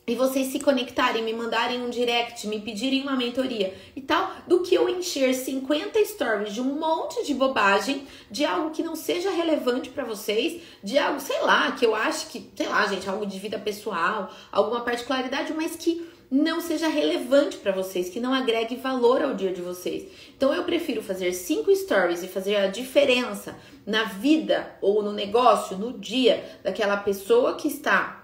E 0.05 0.15
vocês 0.15 0.47
se 0.47 0.59
conectarem, 0.59 1.23
me 1.23 1.31
mandarem 1.31 1.81
um 1.81 1.89
direct, 1.89 2.45
me 2.45 2.59
pedirem 2.59 3.03
uma 3.03 3.15
mentoria 3.15 3.73
e 3.95 4.01
tal, 4.01 4.31
do 4.45 4.59
que 4.59 4.75
eu 4.75 4.89
encher 4.89 5.33
50 5.33 6.03
stories 6.03 6.53
de 6.53 6.59
um 6.59 6.77
monte 6.77 7.25
de 7.25 7.33
bobagem, 7.33 8.05
de 8.29 8.43
algo 8.43 8.71
que 8.71 8.83
não 8.83 8.97
seja 8.97 9.31
relevante 9.31 9.89
para 9.89 10.03
vocês, 10.03 10.61
de 10.83 10.97
algo, 10.97 11.21
sei 11.21 11.39
lá, 11.39 11.71
que 11.71 11.85
eu 11.85 11.95
acho 11.95 12.27
que, 12.27 12.51
sei 12.53 12.67
lá, 12.67 12.85
gente, 12.85 13.09
algo 13.09 13.25
de 13.25 13.39
vida 13.39 13.57
pessoal, 13.57 14.29
alguma 14.51 14.81
particularidade, 14.81 15.53
mas 15.53 15.77
que 15.77 16.05
não 16.29 16.59
seja 16.59 16.89
relevante 16.89 17.55
para 17.55 17.71
vocês, 17.71 18.09
que 18.09 18.19
não 18.19 18.33
agregue 18.33 18.75
valor 18.75 19.21
ao 19.21 19.33
dia 19.33 19.53
de 19.53 19.61
vocês. 19.61 20.11
Então 20.35 20.53
eu 20.53 20.65
prefiro 20.65 21.01
fazer 21.01 21.31
cinco 21.31 21.73
stories 21.73 22.23
e 22.23 22.27
fazer 22.27 22.57
a 22.57 22.67
diferença 22.67 23.55
na 23.85 24.03
vida 24.03 24.75
ou 24.81 25.01
no 25.01 25.13
negócio, 25.13 25.77
no 25.77 25.97
dia 25.97 26.43
daquela 26.61 26.97
pessoa 26.97 27.55
que 27.55 27.69
está 27.69 28.22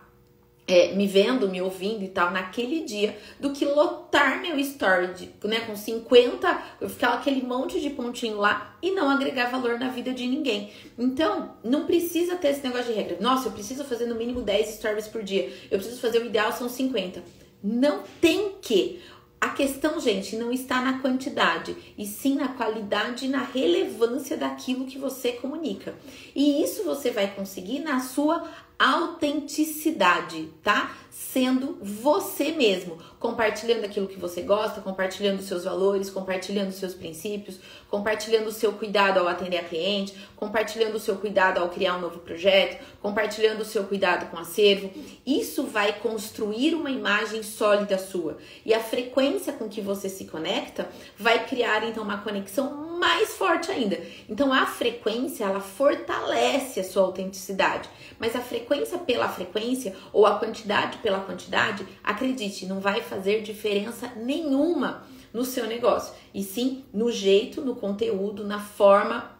é, 0.69 0.93
me 0.93 1.07
vendo, 1.07 1.49
me 1.49 1.59
ouvindo 1.59 2.03
e 2.03 2.07
tal 2.07 2.29
naquele 2.29 2.81
dia, 2.81 3.17
do 3.39 3.51
que 3.51 3.65
lotar 3.65 4.39
meu 4.39 4.57
story 4.59 5.31
né, 5.43 5.61
com 5.61 5.75
50, 5.75 6.63
eu 6.79 6.87
ficar 6.87 7.15
aquele 7.15 7.41
monte 7.41 7.81
de 7.81 7.89
pontinho 7.89 8.37
lá 8.37 8.77
e 8.79 8.91
não 8.91 9.09
agregar 9.09 9.49
valor 9.49 9.79
na 9.79 9.89
vida 9.89 10.13
de 10.13 10.27
ninguém. 10.27 10.71
Então, 10.97 11.55
não 11.63 11.85
precisa 11.85 12.35
ter 12.35 12.49
esse 12.49 12.63
negócio 12.63 12.93
de 12.93 12.93
regra. 12.93 13.17
Nossa, 13.19 13.47
eu 13.47 13.51
preciso 13.51 13.83
fazer 13.83 14.05
no 14.05 14.13
mínimo 14.13 14.43
10 14.43 14.75
stories 14.75 15.07
por 15.07 15.23
dia. 15.23 15.51
Eu 15.71 15.79
preciso 15.79 15.99
fazer 15.99 16.21
o 16.21 16.25
ideal 16.27 16.51
são 16.51 16.69
50. 16.69 17.23
Não 17.63 18.03
tem 18.21 18.53
que. 18.61 19.01
A 19.41 19.49
questão, 19.49 19.99
gente, 20.01 20.35
não 20.35 20.51
está 20.51 20.81
na 20.81 20.99
quantidade, 20.99 21.73
e 21.97 22.05
sim 22.05 22.35
na 22.35 22.49
qualidade 22.49 23.25
e 23.25 23.29
na 23.29 23.41
relevância 23.41 24.35
daquilo 24.35 24.85
que 24.85 24.99
você 24.99 25.31
comunica. 25.31 25.95
E 26.35 26.61
isso 26.61 26.83
você 26.83 27.09
vai 27.09 27.33
conseguir 27.33 27.79
na 27.79 28.01
sua 28.01 28.45
autenticidade, 28.79 30.49
tá? 30.63 30.95
Sendo 31.11 31.77
você 31.81 32.53
mesmo, 32.53 32.97
compartilhando 33.19 33.83
aquilo 33.83 34.07
que 34.07 34.17
você 34.17 34.41
gosta, 34.41 34.79
compartilhando 34.79 35.41
seus 35.41 35.65
valores, 35.65 36.09
compartilhando 36.09 36.71
seus 36.71 36.93
princípios, 36.93 37.59
compartilhando 37.89 38.47
o 38.47 38.53
seu 38.53 38.71
cuidado 38.71 39.19
ao 39.19 39.27
atender 39.27 39.57
a 39.57 39.63
cliente, 39.63 40.15
compartilhando 40.37 40.95
o 40.95 40.99
seu 40.99 41.17
cuidado 41.17 41.59
ao 41.59 41.67
criar 41.67 41.97
um 41.97 42.01
novo 42.01 42.19
projeto, 42.19 42.81
compartilhando 43.01 43.61
o 43.61 43.65
seu 43.65 43.83
cuidado 43.83 44.31
com 44.31 44.37
acervo. 44.37 44.89
Isso 45.25 45.63
vai 45.63 45.91
construir 45.91 46.73
uma 46.73 46.89
imagem 46.89 47.43
sólida 47.43 47.97
sua. 47.97 48.37
E 48.65 48.73
a 48.73 48.79
frequência 48.79 49.51
com 49.51 49.67
que 49.67 49.81
você 49.81 50.07
se 50.07 50.23
conecta 50.23 50.87
vai 51.17 51.45
criar 51.45 51.83
então 51.83 52.01
uma 52.01 52.19
conexão 52.19 52.88
mais 52.99 53.35
forte 53.35 53.71
ainda. 53.71 53.99
Então 54.27 54.53
a 54.53 54.65
frequência 54.65 55.45
ela 55.45 55.61
fortalece 55.61 56.79
a 56.79 56.83
sua 56.83 57.03
autenticidade, 57.03 57.89
mas 58.19 58.35
a 58.35 58.41
frequência 58.41 58.97
pela 58.99 59.29
frequência 59.29 59.95
ou 60.11 60.25
a 60.25 60.37
quantidade 60.37 60.97
pela 60.97 61.21
quantidade, 61.21 61.87
acredite, 62.03 62.65
não 62.65 62.79
vai 62.79 63.01
fazer 63.01 63.41
diferença 63.41 64.11
nenhuma 64.15 65.07
no 65.33 65.45
seu 65.45 65.67
negócio, 65.67 66.13
e 66.33 66.43
sim 66.43 66.83
no 66.91 67.11
jeito, 67.11 67.61
no 67.61 67.75
conteúdo, 67.75 68.43
na 68.43 68.59
forma 68.59 69.37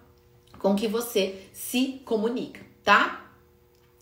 com 0.60 0.76
que 0.76 0.88
você 0.88 1.44
se 1.52 2.02
comunica, 2.06 2.62
tá? 2.84 3.26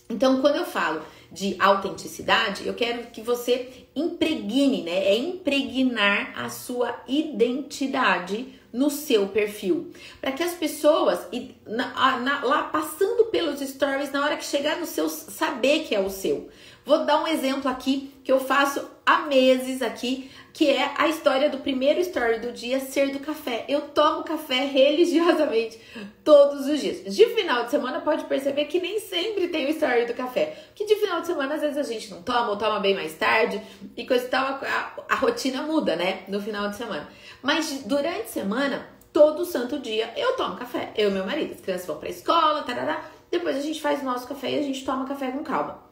Então, 0.09 0.41
quando 0.41 0.55
eu 0.55 0.65
falo 0.65 1.01
de 1.31 1.55
autenticidade, 1.59 2.65
eu 2.65 2.73
quero 2.73 3.07
que 3.07 3.21
você 3.21 3.85
impregne, 3.95 4.83
né? 4.83 5.05
É 5.05 5.17
impregnar 5.17 6.33
a 6.37 6.49
sua 6.49 7.03
identidade 7.07 8.56
no 8.77 8.91
seu 8.91 9.27
perfil. 9.29 9.91
Para 10.21 10.31
que 10.31 10.43
as 10.43 10.53
pessoas, 10.53 11.27
na, 11.65 12.19
na, 12.19 12.43
lá 12.43 12.63
passando 12.63 13.25
pelos 13.25 13.59
stories, 13.59 14.11
na 14.11 14.23
hora 14.23 14.37
que 14.37 14.45
chegar 14.45 14.77
no 14.77 14.85
seu, 14.85 15.09
saber 15.09 15.79
que 15.79 15.95
é 15.95 15.99
o 15.99 16.11
seu. 16.11 16.47
Vou 16.85 17.03
dar 17.03 17.21
um 17.21 17.27
exemplo 17.27 17.69
aqui 17.69 18.13
que 18.23 18.31
eu 18.31 18.39
faço 18.39 18.87
há 19.05 19.21
meses 19.21 19.81
aqui, 19.81 20.29
que 20.53 20.69
é 20.69 20.91
a 20.97 21.07
história 21.07 21.49
do 21.49 21.57
primeiro 21.57 21.99
story 22.01 22.39
do 22.39 22.51
dia 22.51 22.79
ser 22.79 23.11
do 23.11 23.19
café. 23.19 23.65
Eu 23.67 23.81
tomo 23.81 24.23
café 24.23 24.63
religiosamente 24.71 25.79
todos 26.23 26.67
os 26.67 26.79
dias. 26.79 27.13
De 27.13 27.25
final 27.35 27.65
de 27.65 27.71
semana 27.71 27.99
pode 28.01 28.25
perceber 28.25 28.65
que 28.65 28.79
nem 28.79 28.99
sempre 28.99 29.47
tem 29.47 29.65
o 29.65 29.69
story 29.69 30.05
do 30.05 30.13
café. 30.13 30.55
Que 30.75 30.85
de 30.85 30.95
final 30.95 31.19
de 31.21 31.27
semana 31.27 31.55
às 31.55 31.61
vezes 31.61 31.77
a 31.77 31.83
gente 31.83 32.09
não 32.09 32.21
toma 32.21 32.49
ou 32.49 32.57
toma 32.57 32.79
bem 32.79 32.93
mais 32.93 33.13
tarde 33.15 33.61
e 33.95 34.05
coisa 34.05 34.25
e 34.25 34.29
tal, 34.29 34.45
a, 34.45 34.93
a 35.09 35.15
rotina 35.15 35.63
muda, 35.63 35.95
né? 35.95 36.23
No 36.27 36.39
final 36.39 36.69
de 36.69 36.75
semana. 36.75 37.09
Mas 37.41 37.83
durante 37.85 38.23
a 38.23 38.27
semana, 38.27 38.87
todo 39.13 39.45
santo 39.45 39.79
dia, 39.79 40.13
eu 40.15 40.35
tomo 40.35 40.57
café. 40.57 40.91
Eu 40.95 41.09
e 41.09 41.13
meu 41.13 41.25
marido. 41.25 41.53
As 41.53 41.61
crianças 41.61 41.87
vão 41.87 41.97
pra 41.97 42.09
escola, 42.09 42.63
tarará. 42.63 43.03
Depois 43.29 43.57
a 43.57 43.61
gente 43.61 43.81
faz 43.81 44.01
o 44.01 44.05
nosso 44.05 44.27
café 44.27 44.51
e 44.51 44.59
a 44.59 44.63
gente 44.63 44.85
toma 44.85 45.07
café 45.07 45.31
com 45.31 45.43
calma. 45.43 45.83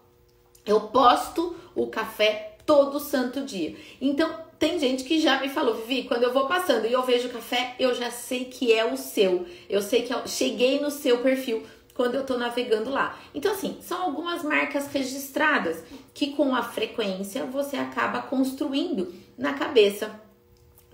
Eu 0.66 0.82
posto 0.82 1.56
o 1.76 1.88
café 1.88 2.58
todo 2.66 3.00
santo 3.00 3.42
dia. 3.42 3.76
Então, 4.02 4.46
tem 4.58 4.80
gente 4.80 5.04
que 5.04 5.20
já 5.20 5.40
me 5.40 5.50
falou, 5.50 5.76
Vivi, 5.76 6.08
quando 6.08 6.24
eu 6.24 6.34
vou 6.34 6.48
passando 6.48 6.88
e 6.88 6.94
eu 6.94 7.04
vejo 7.04 7.30
café, 7.30 7.76
eu 7.80 7.94
já 7.94 8.10
sei 8.10 8.46
que 8.46 8.74
é 8.74 8.86
o 8.86 8.98
seu. 8.98 9.46
Eu 9.70 9.82
sei 9.82 10.04
que 10.04 10.14
eu 10.14 10.20
é 10.20 10.28
cheguei 10.28 10.80
no 10.80 10.90
seu 10.90 11.20
perfil 11.20 11.64
quando 11.94 12.16
eu 12.16 12.26
tô 12.26 12.38
navegando 12.38 12.90
lá. 12.90 13.18
Então, 13.34 13.52
assim, 13.52 13.78
são 13.82 14.02
algumas 14.02 14.44
marcas 14.44 14.88
registradas 14.88 15.84
que 16.14 16.34
com 16.34 16.56
a 16.56 16.64
frequência 16.64 17.46
você 17.46 17.78
acaba 17.78 18.22
construindo 18.22 19.14
na 19.38 19.54
cabeça 19.54 20.25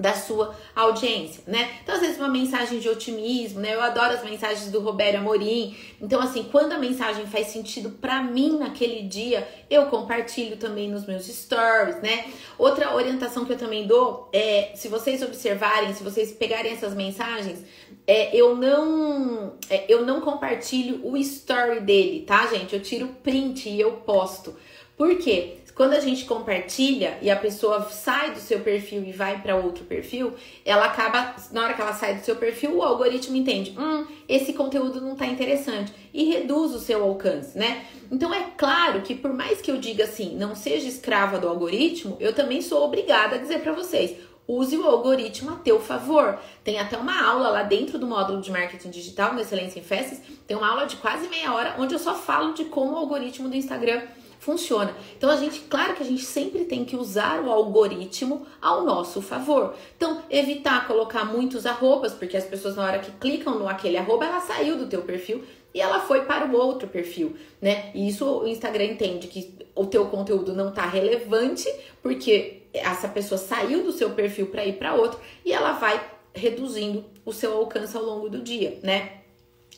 da 0.02 0.14
sua 0.14 0.56
audiência, 0.76 1.44
né? 1.48 1.70
Então, 1.84 1.96
às 1.96 2.02
vezes, 2.02 2.18
uma 2.18 2.28
mensagem 2.28 2.80
de 2.80 2.90
otimismo, 2.90 3.60
né? 3.60 3.76
Eu 3.76 3.82
adoro 3.82 4.14
as 4.14 4.24
mensagens 4.24 4.72
do 4.72 4.80
Roberto 4.80 5.18
Amorim. 5.18 5.76
Então, 6.02 6.20
assim, 6.20 6.44
quando 6.52 6.74
a 6.74 6.78
mensagem 6.78 7.26
faz 7.28 7.48
sentido 7.48 7.92
para 7.92 8.22
mim 8.24 8.58
naquele 8.58 9.04
dia, 9.04 9.48
eu 9.70 9.86
compartilho 9.86 10.58
também 10.58 10.90
nos 10.90 11.06
meus 11.06 11.26
stories, 11.28 12.02
né? 12.02 12.26
Outra 12.58 12.94
orientação 12.96 13.46
que 13.46 13.54
eu 13.54 13.58
também 13.58 13.88
dou 13.88 14.30
é, 14.34 14.72
se 14.76 14.88
vocês 14.88 15.22
observarem, 15.22 15.94
se 15.94 16.04
vocês 16.04 16.32
pegarem 16.32 16.72
essas 16.74 16.94
mensagens, 16.94 17.64
é, 18.08 18.36
eu 18.36 18.56
não 18.56 19.54
é, 19.70 19.86
eu 19.88 20.06
não 20.06 20.22
compartilho 20.22 21.00
o 21.06 21.16
story 21.18 21.80
dele, 21.82 22.22
tá, 22.22 22.48
gente? 22.48 22.76
Eu 22.76 22.82
tiro 22.82 23.08
print 23.24 23.70
e 23.70 23.80
eu 23.80 23.94
posto. 23.98 24.56
Por 24.98 25.18
quê? 25.18 25.58
Quando 25.82 25.94
a 25.94 26.00
gente 26.00 26.26
compartilha 26.26 27.18
e 27.24 27.32
a 27.32 27.36
pessoa 27.36 27.90
sai 27.90 28.36
do 28.36 28.40
seu 28.40 28.60
perfil 28.60 29.04
e 29.04 29.12
vai 29.12 29.42
para 29.42 29.56
outro 29.56 29.84
perfil, 29.84 30.36
ela 30.64 30.86
acaba, 30.86 31.36
na 31.52 31.64
hora 31.64 31.74
que 31.74 31.82
ela 31.82 31.96
sai 31.96 32.14
do 32.14 32.24
seu 32.24 32.36
perfil, 32.36 32.76
o 32.78 32.84
algoritmo 32.84 33.36
entende, 33.36 33.76
hum, 33.76 34.06
esse 34.30 34.54
conteúdo 34.54 35.02
não 35.02 35.16
tá 35.16 35.26
interessante 35.26 35.92
e 36.14 36.26
reduz 36.26 36.76
o 36.76 36.80
seu 36.80 37.04
alcance, 37.04 37.58
né? 37.58 37.84
Então 38.12 38.32
é 38.32 38.52
claro 38.56 39.02
que 39.02 39.16
por 39.16 39.34
mais 39.34 39.60
que 39.60 39.72
eu 39.72 39.78
diga 39.80 40.04
assim, 40.04 40.36
não 40.36 40.54
seja 40.54 40.88
escrava 40.88 41.40
do 41.40 41.48
algoritmo, 41.48 42.16
eu 42.20 42.32
também 42.32 42.62
sou 42.62 42.86
obrigada 42.86 43.38
a 43.38 43.40
dizer 43.40 43.62
para 43.62 43.74
vocês, 43.74 44.18
use 44.48 44.78
o 44.78 44.86
algoritmo 44.86 45.50
a 45.50 45.56
teu 45.56 45.80
favor. 45.80 46.38
Tem 46.64 46.78
até 46.78 46.96
uma 46.96 47.26
aula 47.26 47.50
lá 47.50 47.64
dentro 47.64 47.98
do 47.98 48.06
módulo 48.06 48.40
de 48.40 48.52
marketing 48.52 48.92
digital, 48.92 49.34
no 49.34 49.42
Excelência 49.42 49.80
em 49.80 49.84
Festas, 49.84 50.22
tem 50.46 50.56
uma 50.56 50.70
aula 50.70 50.86
de 50.86 50.98
quase 50.98 51.28
meia 51.28 51.52
hora 51.52 51.74
onde 51.80 51.96
eu 51.96 52.00
só 52.00 52.14
falo 52.14 52.54
de 52.54 52.66
como 52.66 52.92
o 52.92 52.98
algoritmo 52.98 53.50
do 53.50 53.56
Instagram 53.56 54.04
funciona. 54.42 54.94
Então 55.16 55.30
a 55.30 55.36
gente, 55.36 55.60
claro 55.62 55.94
que 55.94 56.02
a 56.02 56.06
gente 56.06 56.24
sempre 56.24 56.66
tem 56.66 56.84
que 56.84 56.96
usar 56.96 57.42
o 57.42 57.52
algoritmo 57.52 58.46
ao 58.60 58.84
nosso 58.84 59.22
favor. 59.22 59.76
Então, 59.96 60.24
evitar 60.32 60.88
colocar 60.88 61.24
muitos 61.26 61.68
arrobas, 61.68 62.12
porque 62.12 62.36
as 62.36 62.44
pessoas 62.44 62.76
na 62.76 62.84
hora 62.84 63.00
que 63.00 63.12
clicam 63.12 63.60
no 63.60 63.68
aquele 63.68 63.98
arroba, 63.98 64.26
ela 64.26 64.42
saiu 64.42 64.78
do 64.78 64.88
teu 64.88 65.04
perfil 65.04 65.44
e 65.74 65.80
ela 65.80 66.00
foi 66.00 66.26
para 66.26 66.48
o 66.48 66.56
outro 66.56 66.88
perfil, 66.88 67.36
né? 67.62 67.92
E 67.94 68.10
isso 68.10 68.26
o 68.26 68.48
Instagram 68.48 68.86
entende 68.86 69.28
que 69.28 69.56
o 69.76 69.86
teu 69.86 70.08
conteúdo 70.08 70.54
não 70.54 70.72
tá 70.72 70.88
relevante, 70.88 71.72
porque 72.02 72.64
essa 72.74 73.08
pessoa 73.08 73.38
saiu 73.38 73.84
do 73.84 73.92
seu 73.92 74.10
perfil 74.10 74.48
para 74.48 74.66
ir 74.66 74.74
para 74.74 74.96
outro 74.96 75.20
e 75.46 75.54
ela 75.54 75.74
vai 75.74 76.04
reduzindo 76.34 77.06
o 77.24 77.32
seu 77.32 77.54
alcance 77.54 77.96
ao 77.96 78.04
longo 78.04 78.28
do 78.28 78.42
dia, 78.42 78.80
né? 78.82 79.21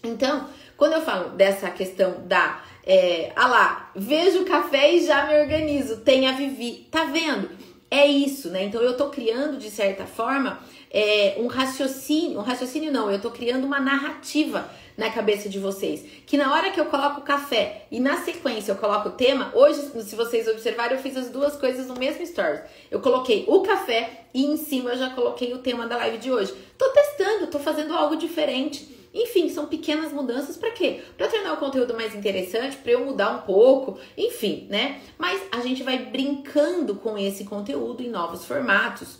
Então, 0.04 0.48
quando 0.76 0.94
eu 0.94 1.02
falo 1.02 1.30
dessa 1.30 1.70
questão 1.70 2.28
da 2.28 2.62
é, 2.86 3.32
ah 3.36 3.48
lá, 3.48 3.92
vejo 3.96 4.42
o 4.42 4.46
café 4.46 4.94
e 4.94 5.06
já 5.06 5.26
me 5.26 5.40
organizo, 5.40 6.02
tem 6.02 6.28
a 6.28 6.34
Vivi, 6.34 6.88
tá 6.92 7.06
vendo? 7.06 7.50
É 7.90 8.06
isso, 8.06 8.50
né? 8.50 8.64
Então 8.64 8.82
eu 8.82 8.98
tô 8.98 9.10
criando 9.10 9.58
de 9.58 9.70
certa 9.70 10.06
forma 10.06 10.60
é, 10.92 11.36
um 11.38 11.48
raciocínio, 11.48 12.40
um 12.40 12.42
raciocínio 12.42 12.92
não, 12.92 13.10
eu 13.10 13.22
tô 13.22 13.32
criando 13.32 13.66
uma 13.66 13.80
narrativa 13.80 14.70
na 14.98 15.10
cabeça 15.10 15.48
de 15.48 15.60
vocês. 15.60 16.04
Que 16.26 16.36
na 16.36 16.54
hora 16.54 16.72
que 16.72 16.80
eu 16.80 16.86
coloco 16.88 17.22
o 17.22 17.24
café 17.24 17.86
e 17.90 18.00
na 18.00 18.18
sequência 18.18 18.72
eu 18.72 18.76
coloco 18.76 19.10
o 19.10 19.12
tema, 19.14 19.52
hoje, 19.56 19.80
se 20.04 20.16
vocês 20.16 20.48
observarem, 20.48 20.98
eu 20.98 21.02
fiz 21.02 21.16
as 21.16 21.30
duas 21.30 21.56
coisas 21.56 21.88
no 21.88 21.96
mesmo 21.96 22.26
stories. 22.26 22.62
Eu 22.92 23.00
coloquei 23.00 23.46
o 23.48 23.62
café 23.62 24.26
e 24.34 24.46
em 24.46 24.58
cima 24.58 24.92
eu 24.92 24.98
já 24.98 25.12
coloquei 25.12 25.54
o 25.54 25.60
tema 25.60 25.88
da 25.88 25.96
live 25.98 26.18
de 26.18 26.32
hoje. 26.32 26.54
Tô 26.78 26.90
testando, 26.90 27.48
tô 27.48 27.60
fazendo 27.60 27.94
algo 27.94 28.18
diferente. 28.18 29.03
Enfim, 29.14 29.48
são 29.48 29.68
pequenas 29.68 30.12
mudanças 30.12 30.58
para 30.58 30.72
quê? 30.72 31.02
Para 31.16 31.28
tornar 31.28 31.54
o 31.54 31.58
conteúdo 31.58 31.94
mais 31.94 32.16
interessante, 32.16 32.78
para 32.78 32.94
eu 32.94 33.06
mudar 33.06 33.32
um 33.32 33.42
pouco, 33.42 34.00
enfim, 34.18 34.66
né? 34.70 35.02
Mas 35.18 35.42
a 35.52 35.62
gente 35.62 35.84
vai 35.84 35.98
brincando 35.98 36.96
com 36.96 37.18
esse 37.18 37.44
conteúdo 37.44 38.02
em 38.02 38.10
novos 38.10 38.46
formatos 38.46 39.20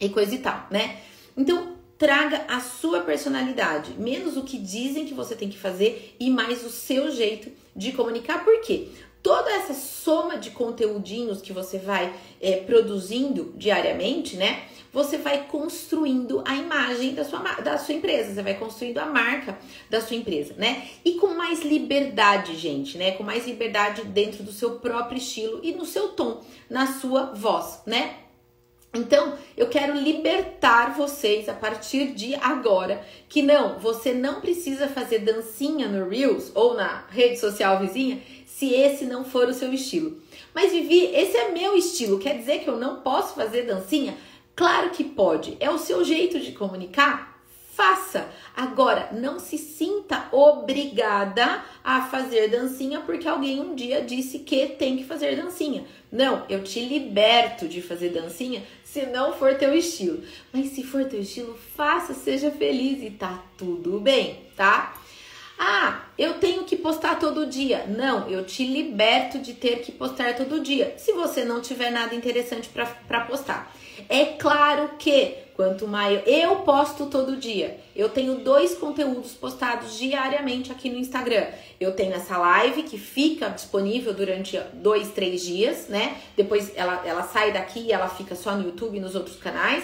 e 0.00 0.08
coisa 0.08 0.34
e 0.34 0.38
tal, 0.38 0.66
né? 0.70 0.98
Então, 1.36 1.74
traga 1.96 2.44
a 2.48 2.60
sua 2.60 3.00
personalidade, 3.00 3.92
menos 3.92 4.36
o 4.36 4.42
que 4.42 4.58
dizem 4.58 5.06
que 5.06 5.14
você 5.14 5.36
tem 5.36 5.48
que 5.48 5.58
fazer 5.58 6.16
e 6.18 6.28
mais 6.28 6.64
o 6.64 6.68
seu 6.68 7.10
jeito 7.10 7.50
de 7.74 7.92
comunicar. 7.92 8.44
Por 8.44 8.60
quê? 8.62 8.88
Toda 9.24 9.50
essa 9.50 9.72
soma 9.72 10.36
de 10.36 10.50
conteúdinhos 10.50 11.40
que 11.40 11.50
você 11.50 11.78
vai 11.78 12.12
é, 12.42 12.58
produzindo 12.58 13.54
diariamente, 13.56 14.36
né? 14.36 14.64
Você 14.92 15.16
vai 15.16 15.46
construindo 15.46 16.44
a 16.46 16.54
imagem 16.54 17.14
da 17.14 17.24
sua, 17.24 17.38
da 17.40 17.78
sua 17.78 17.94
empresa, 17.94 18.34
você 18.34 18.42
vai 18.42 18.52
construindo 18.52 18.98
a 18.98 19.06
marca 19.06 19.58
da 19.88 20.02
sua 20.02 20.14
empresa, 20.14 20.52
né? 20.58 20.88
E 21.02 21.12
com 21.14 21.28
mais 21.28 21.62
liberdade, 21.62 22.54
gente, 22.54 22.98
né? 22.98 23.12
Com 23.12 23.22
mais 23.22 23.46
liberdade 23.46 24.04
dentro 24.04 24.42
do 24.42 24.52
seu 24.52 24.72
próprio 24.72 25.16
estilo 25.16 25.58
e 25.62 25.72
no 25.72 25.86
seu 25.86 26.08
tom, 26.10 26.42
na 26.68 26.86
sua 26.86 27.32
voz, 27.32 27.80
né? 27.86 28.16
Então, 28.94 29.36
eu 29.56 29.68
quero 29.68 29.98
libertar 29.98 30.94
vocês 30.94 31.48
a 31.48 31.52
partir 31.52 32.12
de 32.12 32.34
agora 32.36 33.04
que 33.28 33.42
não, 33.42 33.78
você 33.80 34.14
não 34.14 34.40
precisa 34.40 34.86
fazer 34.86 35.18
dancinha 35.20 35.88
no 35.88 36.08
Reels 36.08 36.52
ou 36.54 36.74
na 36.74 37.04
rede 37.08 37.40
social 37.40 37.80
vizinha 37.80 38.22
se 38.54 38.72
esse 38.72 39.04
não 39.04 39.24
for 39.24 39.48
o 39.48 39.52
seu 39.52 39.72
estilo. 39.72 40.16
Mas 40.54 40.70
Vivi, 40.70 41.06
esse 41.12 41.36
é 41.36 41.50
meu 41.50 41.76
estilo, 41.76 42.20
quer 42.20 42.38
dizer 42.38 42.60
que 42.60 42.68
eu 42.68 42.76
não 42.76 43.00
posso 43.00 43.34
fazer 43.34 43.62
dancinha? 43.62 44.16
Claro 44.54 44.90
que 44.90 45.02
pode, 45.02 45.56
é 45.58 45.68
o 45.68 45.78
seu 45.78 46.04
jeito 46.04 46.38
de 46.38 46.52
comunicar 46.52 47.34
faça. 47.74 48.28
Agora, 48.56 49.08
não 49.12 49.40
se 49.40 49.58
sinta 49.58 50.28
obrigada 50.30 51.64
a 51.82 52.02
fazer 52.02 52.48
dancinha 52.48 53.00
porque 53.00 53.26
alguém 53.26 53.60
um 53.60 53.74
dia 53.74 54.00
disse 54.00 54.38
que 54.38 54.68
tem 54.68 54.96
que 54.96 55.02
fazer 55.02 55.34
dancinha. 55.34 55.84
Não, 56.10 56.44
eu 56.48 56.62
te 56.62 56.78
liberto 56.78 57.66
de 57.66 57.82
fazer 57.82 58.10
dancinha 58.10 58.62
se 58.84 59.06
não 59.06 59.32
for 59.32 59.56
teu 59.56 59.74
estilo. 59.74 60.22
Mas 60.52 60.68
se 60.68 60.84
for 60.84 61.04
teu 61.06 61.20
estilo, 61.20 61.58
faça, 61.76 62.14
seja 62.14 62.48
feliz 62.52 63.02
e 63.02 63.10
tá 63.10 63.42
tudo 63.58 63.98
bem, 63.98 64.38
tá? 64.56 64.96
Ah, 65.66 66.02
eu 66.18 66.34
tenho 66.34 66.64
que 66.64 66.76
postar 66.76 67.18
todo 67.18 67.46
dia. 67.46 67.86
Não, 67.88 68.28
eu 68.28 68.44
te 68.44 68.66
liberto 68.66 69.38
de 69.38 69.54
ter 69.54 69.76
que 69.76 69.90
postar 69.90 70.36
todo 70.36 70.60
dia, 70.60 70.92
se 70.98 71.12
você 71.14 71.42
não 71.42 71.62
tiver 71.62 71.90
nada 71.90 72.14
interessante 72.14 72.68
para 72.68 73.20
postar. 73.20 73.74
É 74.06 74.26
claro 74.26 74.90
que 74.98 75.34
quanto 75.54 75.88
mais 75.88 76.20
eu 76.26 76.56
posto 76.56 77.06
todo 77.06 77.38
dia, 77.38 77.80
eu 77.96 78.10
tenho 78.10 78.40
dois 78.40 78.74
conteúdos 78.74 79.32
postados 79.32 79.96
diariamente 79.96 80.70
aqui 80.70 80.90
no 80.90 80.98
Instagram. 80.98 81.46
Eu 81.80 81.92
tenho 81.92 82.12
essa 82.12 82.36
live 82.36 82.82
que 82.82 82.98
fica 82.98 83.48
disponível 83.48 84.12
durante 84.12 84.60
dois, 84.74 85.12
três 85.12 85.40
dias, 85.40 85.88
né? 85.88 86.18
Depois 86.36 86.72
ela, 86.76 87.02
ela 87.06 87.22
sai 87.22 87.52
daqui 87.52 87.86
e 87.86 87.92
ela 87.92 88.08
fica 88.08 88.34
só 88.34 88.54
no 88.54 88.66
YouTube 88.66 88.98
e 88.98 89.00
nos 89.00 89.14
outros 89.14 89.36
canais. 89.36 89.82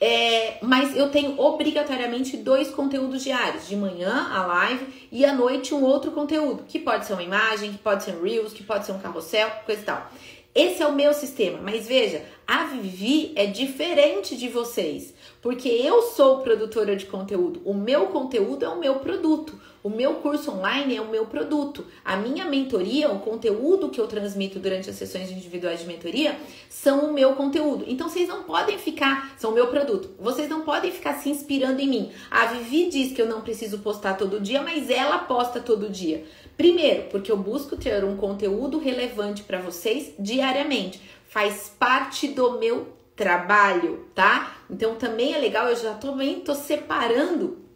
É, 0.00 0.58
mas 0.62 0.96
eu 0.96 1.10
tenho 1.10 1.38
obrigatoriamente 1.40 2.36
dois 2.36 2.70
conteúdos 2.70 3.22
diários. 3.22 3.66
De 3.66 3.76
manhã, 3.76 4.28
a 4.32 4.46
live, 4.46 5.08
e 5.10 5.24
à 5.24 5.34
noite 5.34 5.74
um 5.74 5.82
outro 5.82 6.12
conteúdo, 6.12 6.64
que 6.68 6.78
pode 6.78 7.06
ser 7.06 7.14
uma 7.14 7.22
imagem, 7.22 7.72
que 7.72 7.78
pode 7.78 8.04
ser 8.04 8.14
um 8.14 8.22
Reels, 8.22 8.52
que 8.52 8.62
pode 8.62 8.86
ser 8.86 8.92
um 8.92 8.98
carrossel, 8.98 9.50
coisa 9.66 9.82
e 9.82 9.84
tal. 9.84 10.10
Esse 10.54 10.82
é 10.82 10.86
o 10.86 10.94
meu 10.94 11.12
sistema, 11.12 11.60
mas 11.62 11.86
veja, 11.86 12.24
a 12.46 12.64
Vivi 12.64 13.32
é 13.36 13.46
diferente 13.46 14.36
de 14.36 14.48
vocês, 14.48 15.14
porque 15.40 15.68
eu 15.68 16.02
sou 16.02 16.38
produtora 16.38 16.96
de 16.96 17.06
conteúdo. 17.06 17.60
O 17.64 17.74
meu 17.74 18.06
conteúdo 18.06 18.64
é 18.64 18.68
o 18.68 18.80
meu 18.80 18.96
produto. 18.96 19.60
O 19.88 19.90
meu 19.90 20.16
curso 20.16 20.50
online 20.50 20.96
é 20.96 21.00
o 21.00 21.08
meu 21.08 21.24
produto. 21.24 21.86
A 22.04 22.14
minha 22.14 22.44
mentoria, 22.44 23.10
o 23.10 23.20
conteúdo 23.20 23.88
que 23.88 23.98
eu 23.98 24.06
transmito 24.06 24.58
durante 24.58 24.90
as 24.90 24.96
sessões 24.96 25.30
individuais 25.30 25.80
de 25.80 25.86
mentoria, 25.86 26.38
são 26.68 27.08
o 27.08 27.14
meu 27.14 27.32
conteúdo. 27.32 27.86
Então 27.88 28.06
vocês 28.06 28.28
não 28.28 28.42
podem 28.42 28.76
ficar, 28.76 29.34
são 29.38 29.50
o 29.50 29.54
meu 29.54 29.68
produto. 29.68 30.10
Vocês 30.20 30.46
não 30.46 30.60
podem 30.60 30.92
ficar 30.92 31.14
se 31.14 31.30
inspirando 31.30 31.80
em 31.80 31.88
mim. 31.88 32.12
A 32.30 32.44
Vivi 32.44 32.90
diz 32.90 33.14
que 33.14 33.22
eu 33.22 33.26
não 33.26 33.40
preciso 33.40 33.78
postar 33.78 34.18
todo 34.18 34.38
dia, 34.38 34.60
mas 34.60 34.90
ela 34.90 35.20
posta 35.20 35.58
todo 35.58 35.88
dia. 35.88 36.22
Primeiro, 36.54 37.04
porque 37.04 37.32
eu 37.32 37.38
busco 37.38 37.74
ter 37.74 38.04
um 38.04 38.18
conteúdo 38.18 38.78
relevante 38.78 39.42
para 39.42 39.58
vocês 39.58 40.12
diariamente. 40.18 41.00
Faz 41.30 41.72
parte 41.78 42.28
do 42.28 42.58
meu 42.58 42.88
trabalho, 43.16 44.06
tá? 44.14 44.54
Então 44.68 44.96
também 44.96 45.32
é 45.32 45.38
legal, 45.38 45.66
eu 45.66 45.76
já 45.76 45.94
também 45.94 46.40
tô 46.40 46.54
separando 46.54 47.66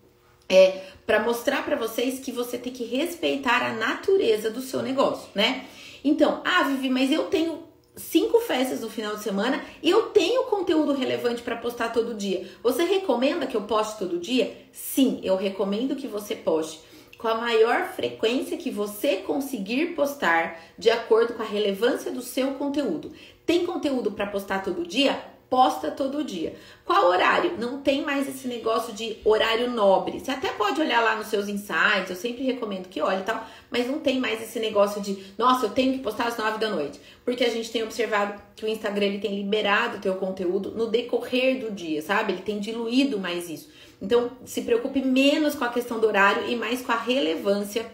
é, 0.53 0.83
para 1.12 1.22
mostrar 1.22 1.62
para 1.62 1.77
vocês 1.77 2.20
que 2.20 2.33
você 2.33 2.57
tem 2.57 2.72
que 2.72 2.85
respeitar 2.85 3.62
a 3.62 3.75
natureza 3.75 4.51
do 4.51 4.62
seu 4.62 4.81
negócio, 4.81 5.29
né? 5.35 5.66
Então, 6.03 6.40
ah, 6.42 6.62
Vivi, 6.62 6.88
mas 6.88 7.12
eu 7.12 7.25
tenho 7.25 7.64
cinco 7.94 8.40
festas 8.40 8.81
no 8.81 8.88
final 8.88 9.14
de 9.16 9.22
semana 9.22 9.62
e 9.83 9.90
eu 9.90 10.05
tenho 10.05 10.44
conteúdo 10.44 10.94
relevante 10.94 11.42
para 11.42 11.57
postar 11.57 11.90
todo 11.90 12.14
dia. 12.14 12.48
Você 12.62 12.85
recomenda 12.85 13.46
que 13.46 13.55
eu 13.55 13.61
poste 13.64 13.98
todo 13.98 14.18
dia? 14.18 14.57
Sim, 14.72 15.20
eu 15.22 15.37
recomendo 15.37 15.94
que 15.96 16.07
você 16.07 16.35
poste 16.35 16.81
com 17.18 17.29
a 17.29 17.35
maior 17.35 17.88
frequência 17.88 18.57
que 18.57 18.70
você 18.70 19.16
conseguir 19.16 19.94
postar 19.94 20.62
de 20.79 20.88
acordo 20.88 21.35
com 21.35 21.42
a 21.42 21.46
relevância 21.46 22.11
do 22.11 22.22
seu 22.22 22.55
conteúdo. 22.55 23.12
Tem 23.44 23.66
conteúdo 23.66 24.12
para 24.12 24.29
postar 24.29 24.62
todo 24.64 24.87
dia? 24.87 25.22
Posta 25.53 25.91
todo 25.91 26.25
dia. 26.25 26.55
Qual 26.83 27.09
horário? 27.09 27.59
Não 27.59 27.83
tem 27.83 28.01
mais 28.01 28.27
esse 28.27 28.49
negócio 28.49 28.95
de 28.95 29.19
horário 29.23 29.71
nobre. 29.71 30.19
Você 30.19 30.31
até 30.31 30.49
pode 30.49 30.81
olhar 30.81 31.03
lá 31.03 31.15
nos 31.15 31.27
seus 31.27 31.47
insights, 31.47 32.09
eu 32.09 32.17
sempre 32.17 32.43
recomendo 32.43 32.88
que 32.88 33.03
olhe 33.03 33.21
e 33.21 33.25
tal, 33.25 33.47
mas 33.71 33.87
não 33.87 33.99
tem 33.99 34.19
mais 34.19 34.41
esse 34.41 34.59
negócio 34.59 35.03
de, 35.03 35.23
nossa, 35.37 35.67
eu 35.67 35.71
tenho 35.71 35.93
que 35.93 35.99
postar 35.99 36.29
às 36.29 36.38
nove 36.38 36.57
da 36.57 36.71
noite. 36.71 36.99
Porque 37.23 37.45
a 37.45 37.51
gente 37.51 37.71
tem 37.71 37.83
observado 37.83 38.41
que 38.57 38.65
o 38.65 38.69
Instagram 38.69 39.05
ele 39.05 39.19
tem 39.19 39.37
liberado 39.37 39.99
o 39.99 40.01
teu 40.01 40.15
conteúdo 40.15 40.71
no 40.71 40.87
decorrer 40.87 41.61
do 41.61 41.71
dia, 41.71 42.01
sabe? 42.01 42.33
Ele 42.33 42.41
tem 42.41 42.59
diluído 42.59 43.19
mais 43.19 43.51
isso. 43.51 43.69
Então, 44.01 44.31
se 44.47 44.62
preocupe 44.62 45.03
menos 45.03 45.55
com 45.55 45.67
a 45.67 45.69
questão 45.69 46.01
do 46.01 46.07
horário 46.07 46.49
e 46.49 46.57
mais 46.57 46.81
com 46.81 46.93
a 46.93 46.97
relevância 46.97 47.85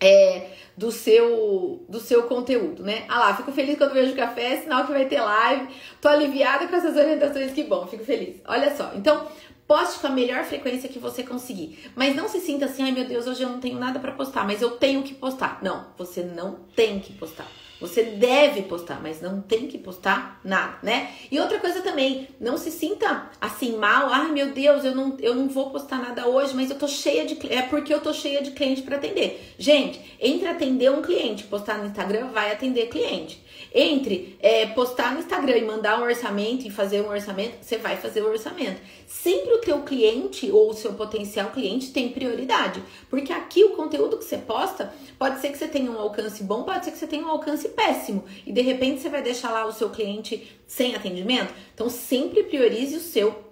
é, 0.00 0.50
do 0.76 0.92
seu 0.92 1.84
do 1.88 1.98
seu 1.98 2.24
conteúdo, 2.24 2.82
né? 2.82 3.04
Ah 3.08 3.18
lá, 3.18 3.36
fico 3.36 3.50
feliz 3.52 3.78
quando 3.78 3.94
vejo 3.94 4.14
café, 4.14 4.54
é 4.54 4.60
sinal 4.60 4.84
que 4.84 4.92
vai 4.92 5.06
ter 5.06 5.20
live. 5.20 5.68
Tô 6.00 6.08
aliviada 6.08 6.66
com 6.68 6.76
essas 6.76 6.96
orientações, 6.96 7.52
que 7.52 7.64
bom, 7.64 7.86
fico 7.86 8.04
feliz. 8.04 8.36
Olha 8.46 8.74
só, 8.76 8.92
então 8.94 9.26
poste 9.66 9.98
com 10.00 10.06
a 10.06 10.10
melhor 10.10 10.44
frequência 10.44 10.88
que 10.88 10.98
você 10.98 11.22
conseguir, 11.22 11.90
mas 11.94 12.14
não 12.14 12.28
se 12.28 12.40
sinta 12.40 12.66
assim, 12.66 12.82
ai 12.82 12.92
meu 12.92 13.04
Deus, 13.04 13.26
hoje 13.26 13.42
eu 13.42 13.48
não 13.48 13.60
tenho 13.60 13.78
nada 13.78 13.98
para 13.98 14.12
postar, 14.12 14.46
mas 14.46 14.62
eu 14.62 14.72
tenho 14.72 15.02
que 15.02 15.14
postar. 15.14 15.58
Não, 15.62 15.86
você 15.98 16.22
não 16.22 16.56
tem 16.74 17.00
que 17.00 17.12
postar. 17.12 17.46
Você 17.80 18.02
deve 18.02 18.62
postar, 18.62 19.00
mas 19.02 19.20
não 19.20 19.42
tem 19.42 19.66
que 19.66 19.76
postar 19.76 20.40
nada, 20.42 20.78
né? 20.82 21.10
E 21.30 21.38
outra 21.38 21.58
coisa 21.58 21.82
também, 21.82 22.28
não 22.40 22.56
se 22.56 22.70
sinta 22.70 23.28
assim 23.38 23.76
mal, 23.76 24.08
ai 24.10 24.32
meu 24.32 24.52
Deus, 24.52 24.82
eu 24.82 24.94
não, 24.94 25.16
eu 25.20 25.34
não 25.34 25.46
vou 25.46 25.70
postar 25.70 25.98
nada 25.98 26.26
hoje, 26.26 26.54
mas 26.54 26.70
eu 26.70 26.78
tô 26.78 26.88
cheia 26.88 27.26
de 27.26 27.36
é 27.52 27.62
porque 27.62 27.92
eu 27.92 28.00
tô 28.00 28.14
cheia 28.14 28.42
de 28.42 28.52
cliente 28.52 28.80
para 28.80 28.96
atender. 28.96 29.54
Gente, 29.58 30.00
entre 30.18 30.48
atender 30.48 30.90
um 30.90 31.02
cliente, 31.02 31.44
postar 31.44 31.76
no 31.76 31.86
Instagram, 31.86 32.28
vai 32.28 32.50
atender 32.50 32.86
cliente. 32.86 33.44
Entre 33.78 34.38
é, 34.40 34.64
postar 34.68 35.12
no 35.12 35.18
Instagram 35.18 35.58
e 35.58 35.64
mandar 35.66 36.00
um 36.00 36.04
orçamento 36.04 36.66
e 36.66 36.70
fazer 36.70 37.02
um 37.02 37.10
orçamento, 37.10 37.58
você 37.60 37.76
vai 37.76 37.94
fazer 37.98 38.22
o 38.22 38.30
orçamento. 38.30 38.80
Sempre 39.06 39.52
o 39.52 39.58
teu 39.58 39.82
cliente 39.82 40.50
ou 40.50 40.70
o 40.70 40.74
seu 40.74 40.94
potencial 40.94 41.50
cliente 41.50 41.92
tem 41.92 42.08
prioridade, 42.08 42.82
porque 43.10 43.34
aqui 43.34 43.62
o 43.64 43.76
conteúdo 43.76 44.16
que 44.16 44.24
você 44.24 44.38
posta 44.38 44.94
pode 45.18 45.42
ser 45.42 45.50
que 45.50 45.58
você 45.58 45.68
tenha 45.68 45.90
um 45.90 45.98
alcance 45.98 46.42
bom, 46.42 46.62
pode 46.62 46.86
ser 46.86 46.90
que 46.90 46.96
você 46.96 47.06
tenha 47.06 47.26
um 47.26 47.28
alcance 47.28 47.68
péssimo 47.68 48.24
e 48.46 48.52
de 48.52 48.62
repente 48.62 49.02
você 49.02 49.10
vai 49.10 49.20
deixar 49.20 49.50
lá 49.50 49.66
o 49.66 49.72
seu 49.72 49.90
cliente 49.90 50.58
sem 50.66 50.94
atendimento. 50.94 51.52
Então 51.74 51.90
sempre 51.90 52.44
priorize 52.44 52.96
o 52.96 53.00
seu 53.00 53.44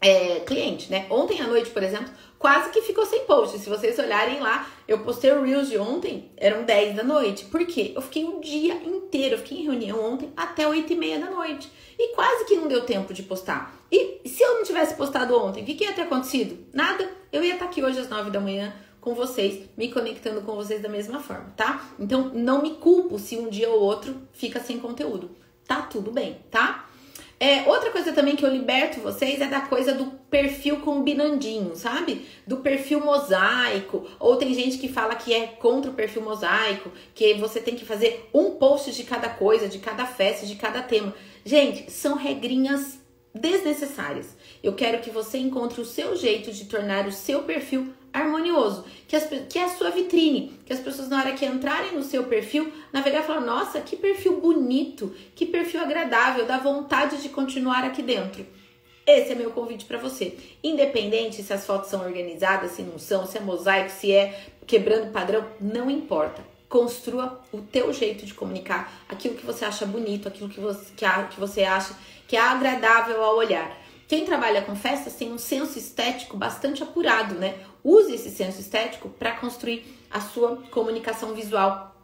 é, 0.00 0.40
cliente, 0.40 0.90
né? 0.90 1.06
Ontem 1.10 1.38
à 1.42 1.46
noite, 1.46 1.68
por 1.68 1.82
exemplo, 1.82 2.10
quase 2.40 2.70
que 2.70 2.80
ficou 2.80 3.04
sem 3.04 3.26
post. 3.26 3.58
Se 3.58 3.68
vocês 3.68 3.98
olharem 3.98 4.40
lá, 4.40 4.66
eu 4.88 5.00
postei 5.00 5.30
o 5.30 5.42
Reels 5.42 5.68
de 5.68 5.76
ontem, 5.76 6.32
eram 6.38 6.64
10 6.64 6.96
da 6.96 7.04
noite. 7.04 7.44
Por 7.44 7.64
quê? 7.66 7.92
Eu 7.94 8.00
fiquei 8.00 8.24
um 8.24 8.40
dia 8.40 8.74
inteiro, 8.82 9.34
eu 9.34 9.38
fiquei 9.38 9.58
em 9.58 9.64
reunião 9.64 10.02
ontem 10.02 10.32
até 10.34 10.66
8 10.66 10.90
e 10.90 10.96
meia 10.96 11.20
da 11.20 11.30
noite. 11.30 11.70
E 11.98 12.14
quase 12.14 12.46
que 12.46 12.56
não 12.56 12.66
deu 12.66 12.80
tempo 12.86 13.12
de 13.12 13.22
postar. 13.22 13.78
E 13.92 14.22
se 14.26 14.42
eu 14.42 14.54
não 14.54 14.64
tivesse 14.64 14.94
postado 14.94 15.36
ontem, 15.36 15.62
o 15.62 15.66
que, 15.66 15.74
que 15.74 15.84
ia 15.84 15.92
ter 15.92 16.02
acontecido? 16.02 16.66
Nada. 16.72 17.06
Eu 17.30 17.44
ia 17.44 17.52
estar 17.52 17.66
aqui 17.66 17.84
hoje 17.84 18.00
às 18.00 18.08
9 18.08 18.30
da 18.30 18.40
manhã 18.40 18.74
com 19.02 19.14
vocês, 19.14 19.68
me 19.76 19.92
conectando 19.92 20.40
com 20.40 20.54
vocês 20.54 20.80
da 20.80 20.88
mesma 20.88 21.20
forma, 21.20 21.52
tá? 21.56 21.90
Então 21.98 22.30
não 22.34 22.62
me 22.62 22.76
culpo 22.76 23.18
se 23.18 23.36
um 23.36 23.50
dia 23.50 23.68
ou 23.68 23.80
outro 23.80 24.16
fica 24.32 24.60
sem 24.60 24.78
conteúdo. 24.78 25.30
Tá 25.66 25.82
tudo 25.82 26.10
bem, 26.10 26.40
tá? 26.50 26.89
É, 27.42 27.62
outra 27.66 27.90
coisa 27.90 28.12
também 28.12 28.36
que 28.36 28.44
eu 28.44 28.50
liberto 28.50 29.00
vocês 29.00 29.40
é 29.40 29.46
da 29.46 29.62
coisa 29.62 29.94
do 29.94 30.10
perfil 30.30 30.80
combinandinho, 30.80 31.74
sabe? 31.74 32.26
Do 32.46 32.58
perfil 32.58 33.00
mosaico. 33.00 34.06
Ou 34.18 34.36
tem 34.36 34.52
gente 34.52 34.76
que 34.76 34.90
fala 34.90 35.14
que 35.14 35.32
é 35.32 35.46
contra 35.46 35.90
o 35.90 35.94
perfil 35.94 36.20
mosaico, 36.20 36.92
que 37.14 37.32
você 37.34 37.58
tem 37.58 37.74
que 37.74 37.86
fazer 37.86 38.28
um 38.34 38.50
post 38.50 38.92
de 38.92 39.04
cada 39.04 39.30
coisa, 39.30 39.68
de 39.68 39.78
cada 39.78 40.04
festa, 40.04 40.44
de 40.44 40.54
cada 40.56 40.82
tema. 40.82 41.14
Gente, 41.42 41.90
são 41.90 42.14
regrinhas 42.14 43.00
desnecessárias. 43.34 44.36
Eu 44.62 44.74
quero 44.74 45.00
que 45.00 45.08
você 45.08 45.38
encontre 45.38 45.80
o 45.80 45.86
seu 45.86 46.14
jeito 46.16 46.52
de 46.52 46.66
tornar 46.66 47.06
o 47.06 47.12
seu 47.12 47.44
perfil 47.44 47.94
harmonioso, 48.12 48.84
que, 49.06 49.16
as, 49.16 49.24
que 49.48 49.58
é 49.58 49.64
a 49.64 49.68
sua 49.68 49.90
vitrine, 49.90 50.58
que 50.64 50.72
as 50.72 50.80
pessoas 50.80 51.08
na 51.08 51.18
hora 51.18 51.32
que 51.32 51.44
entrarem 51.44 51.92
no 51.92 52.02
seu 52.02 52.24
perfil, 52.24 52.72
navegar 52.92 53.20
e 53.20 53.26
falar, 53.26 53.40
nossa, 53.40 53.80
que 53.80 53.96
perfil 53.96 54.40
bonito, 54.40 55.14
que 55.34 55.46
perfil 55.46 55.80
agradável, 55.80 56.46
dá 56.46 56.58
vontade 56.58 57.22
de 57.22 57.28
continuar 57.28 57.84
aqui 57.84 58.02
dentro. 58.02 58.44
Esse 59.06 59.32
é 59.32 59.34
meu 59.34 59.50
convite 59.50 59.84
para 59.86 59.98
você. 59.98 60.36
Independente 60.62 61.42
se 61.42 61.52
as 61.52 61.66
fotos 61.66 61.90
são 61.90 62.04
organizadas, 62.04 62.72
se 62.72 62.82
não 62.82 62.98
são, 62.98 63.26
se 63.26 63.38
é 63.38 63.40
mosaico, 63.40 63.90
se 63.90 64.12
é 64.12 64.46
quebrando 64.66 65.10
padrão, 65.10 65.44
não 65.60 65.90
importa. 65.90 66.44
Construa 66.68 67.40
o 67.52 67.58
teu 67.58 67.92
jeito 67.92 68.24
de 68.24 68.32
comunicar, 68.32 69.04
aquilo 69.08 69.34
que 69.34 69.44
você 69.44 69.64
acha 69.64 69.84
bonito, 69.84 70.28
aquilo 70.28 70.48
que 70.48 70.60
você, 70.60 70.92
que, 70.94 71.04
que 71.30 71.40
você 71.40 71.64
acha 71.64 71.96
que 72.28 72.36
é 72.36 72.40
agradável 72.40 73.24
ao 73.24 73.36
olhar. 73.36 73.76
Quem 74.06 74.24
trabalha 74.24 74.62
com 74.62 74.76
festas 74.76 75.14
tem 75.14 75.32
um 75.32 75.38
senso 75.38 75.78
estético 75.78 76.36
bastante 76.36 76.82
apurado, 76.82 77.34
né? 77.34 77.58
Use 77.84 78.14
esse 78.14 78.30
senso 78.30 78.60
estético 78.60 79.08
para 79.08 79.32
construir 79.32 79.84
a 80.10 80.20
sua 80.20 80.56
comunicação 80.70 81.34
visual 81.34 81.96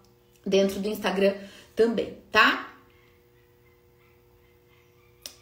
dentro 0.45 0.81
do 0.81 0.89
Instagram 0.89 1.35
também, 1.75 2.19
tá? 2.31 2.73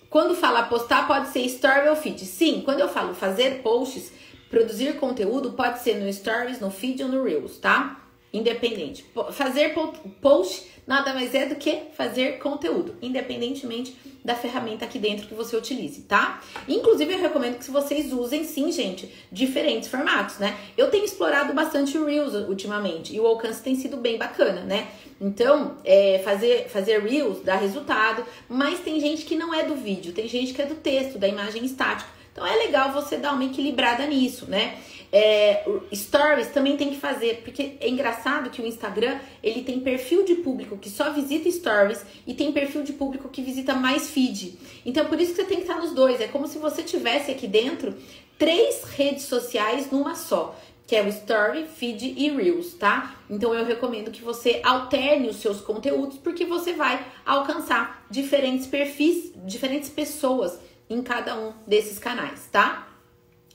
Quando 0.09 0.35
fala 0.35 0.63
postar, 0.65 1.07
pode 1.09 1.29
ser 1.29 1.41
story 1.41 1.89
ou 1.89 1.97
feed. 1.97 2.25
Sim, 2.25 2.63
quando 2.65 2.81
eu 2.81 2.89
falo 2.89 3.15
fazer 3.15 3.63
posts, 3.63 4.13
produzir 4.49 4.97
conteúdo, 4.97 5.53
pode 5.55 5.83
ser 5.83 5.97
no 5.97 6.13
stories, 6.13 6.61
no 6.61 6.71
feed 6.71 7.03
ou 7.03 7.09
no 7.09 7.25
reels, 7.25 7.59
tá? 7.59 8.04
Independente. 8.35 9.05
Fazer 9.31 9.73
post 10.21 10.75
nada 10.87 11.15
mais 11.15 11.35
é 11.35 11.47
do 11.47 11.55
que 11.55 11.83
fazer 11.97 12.39
conteúdo, 12.39 12.97
independentemente 13.01 13.97
da 14.25 14.35
ferramenta 14.35 14.85
aqui 14.85 14.99
dentro 14.99 15.27
que 15.27 15.35
você 15.35 15.57
utilize, 15.57 16.03
tá? 16.03 16.43
Inclusive, 16.67 17.13
eu 17.13 17.21
recomendo 17.21 17.59
que 17.59 17.71
vocês 17.71 18.13
usem, 18.13 18.45
sim, 18.45 18.73
gente, 18.73 19.13
diferentes 19.31 19.89
formatos, 19.89 20.39
né? 20.39 20.59
Eu 20.77 20.91
tenho 20.91 21.05
explorado 21.05 21.53
bastante 21.53 21.97
o 21.97 22.07
Reels 22.07 22.35
ultimamente 22.49 23.15
e 23.15 23.21
o 23.21 23.27
alcance 23.27 23.63
tem 23.63 23.75
sido 23.77 23.97
bem 23.97 24.19
bacana, 24.19 24.63
né? 24.63 24.89
Então, 25.21 25.77
é, 25.85 26.21
fazer, 26.25 26.69
fazer 26.69 27.01
Reels 27.01 27.43
dá 27.43 27.55
resultado, 27.55 28.25
mas 28.49 28.81
tem 28.81 28.99
gente 28.99 29.25
que 29.25 29.37
não 29.37 29.55
é 29.55 29.63
do 29.63 29.77
vídeo, 29.77 30.13
tem 30.13 30.27
gente 30.27 30.53
que 30.53 30.61
é 30.61 30.67
do 30.67 30.75
texto, 30.75 31.19
da 31.19 31.29
imagem 31.29 31.65
estática. 31.65 32.09
Então, 32.35 32.45
é 32.45 32.57
legal 32.57 32.93
você 32.93 33.17
dar 33.17 33.33
uma 33.33 33.45
equilibrada 33.45 34.05
nisso, 34.09 34.51
né? 34.51 34.77
É, 35.13 35.65
stories 35.95 36.49
também 36.49 36.77
tem 36.77 36.91
que 36.91 36.97
fazer, 36.97 37.43
porque 37.45 37.75
é 37.79 37.89
engraçado 37.89 38.51
que 38.51 38.61
o 38.61 38.67
Instagram 38.67 39.17
ele 39.41 39.63
tem 39.63 39.79
perfil 39.79 40.25
de 40.25 40.35
público 40.35 40.77
que 40.77 40.91
só 40.91 41.13
visita 41.13 41.49
stories 41.49 42.05
e 42.27 42.35
tem 42.35 42.51
perfil 42.51 42.83
de 42.83 42.93
público 42.93 43.29
que 43.29 43.41
visita 43.41 43.75
mais 43.75 44.11
feed. 44.11 44.59
Então 44.85 45.05
por 45.07 45.21
isso 45.21 45.31
que 45.31 45.37
você 45.37 45.45
tem 45.47 45.59
que 45.59 45.63
estar 45.63 45.77
nos 45.77 45.93
dois. 45.93 46.21
É 46.21 46.27
como 46.27 46.49
se 46.49 46.59
você 46.59 46.83
tivesse 46.83 47.31
aqui 47.31 47.47
dentro 47.47 47.95
três 48.37 48.83
redes 48.83 49.27
sociais 49.27 49.89
numa 49.89 50.17
só. 50.17 50.59
Que 50.85 50.97
é 50.97 51.03
o 51.03 51.09
Story, 51.09 51.65
Feed 51.65 52.15
e 52.19 52.29
Reels, 52.31 52.75
tá? 52.75 53.15
Então 53.31 53.55
eu 53.55 53.65
recomendo 53.65 54.11
que 54.11 54.21
você 54.21 54.61
alterne 54.65 55.29
os 55.29 55.37
seus 55.37 55.61
conteúdos, 55.61 56.19
porque 56.19 56.45
você 56.45 56.75
vai 56.75 57.07
alcançar 57.25 58.05
diferentes 58.11 58.67
perfis, 58.67 59.33
diferentes 59.47 59.89
pessoas 59.89 60.59
em 60.89 61.03
cada 61.03 61.37
um 61.37 61.53
desses 61.67 61.99
canais, 61.99 62.49
tá? 62.51 62.89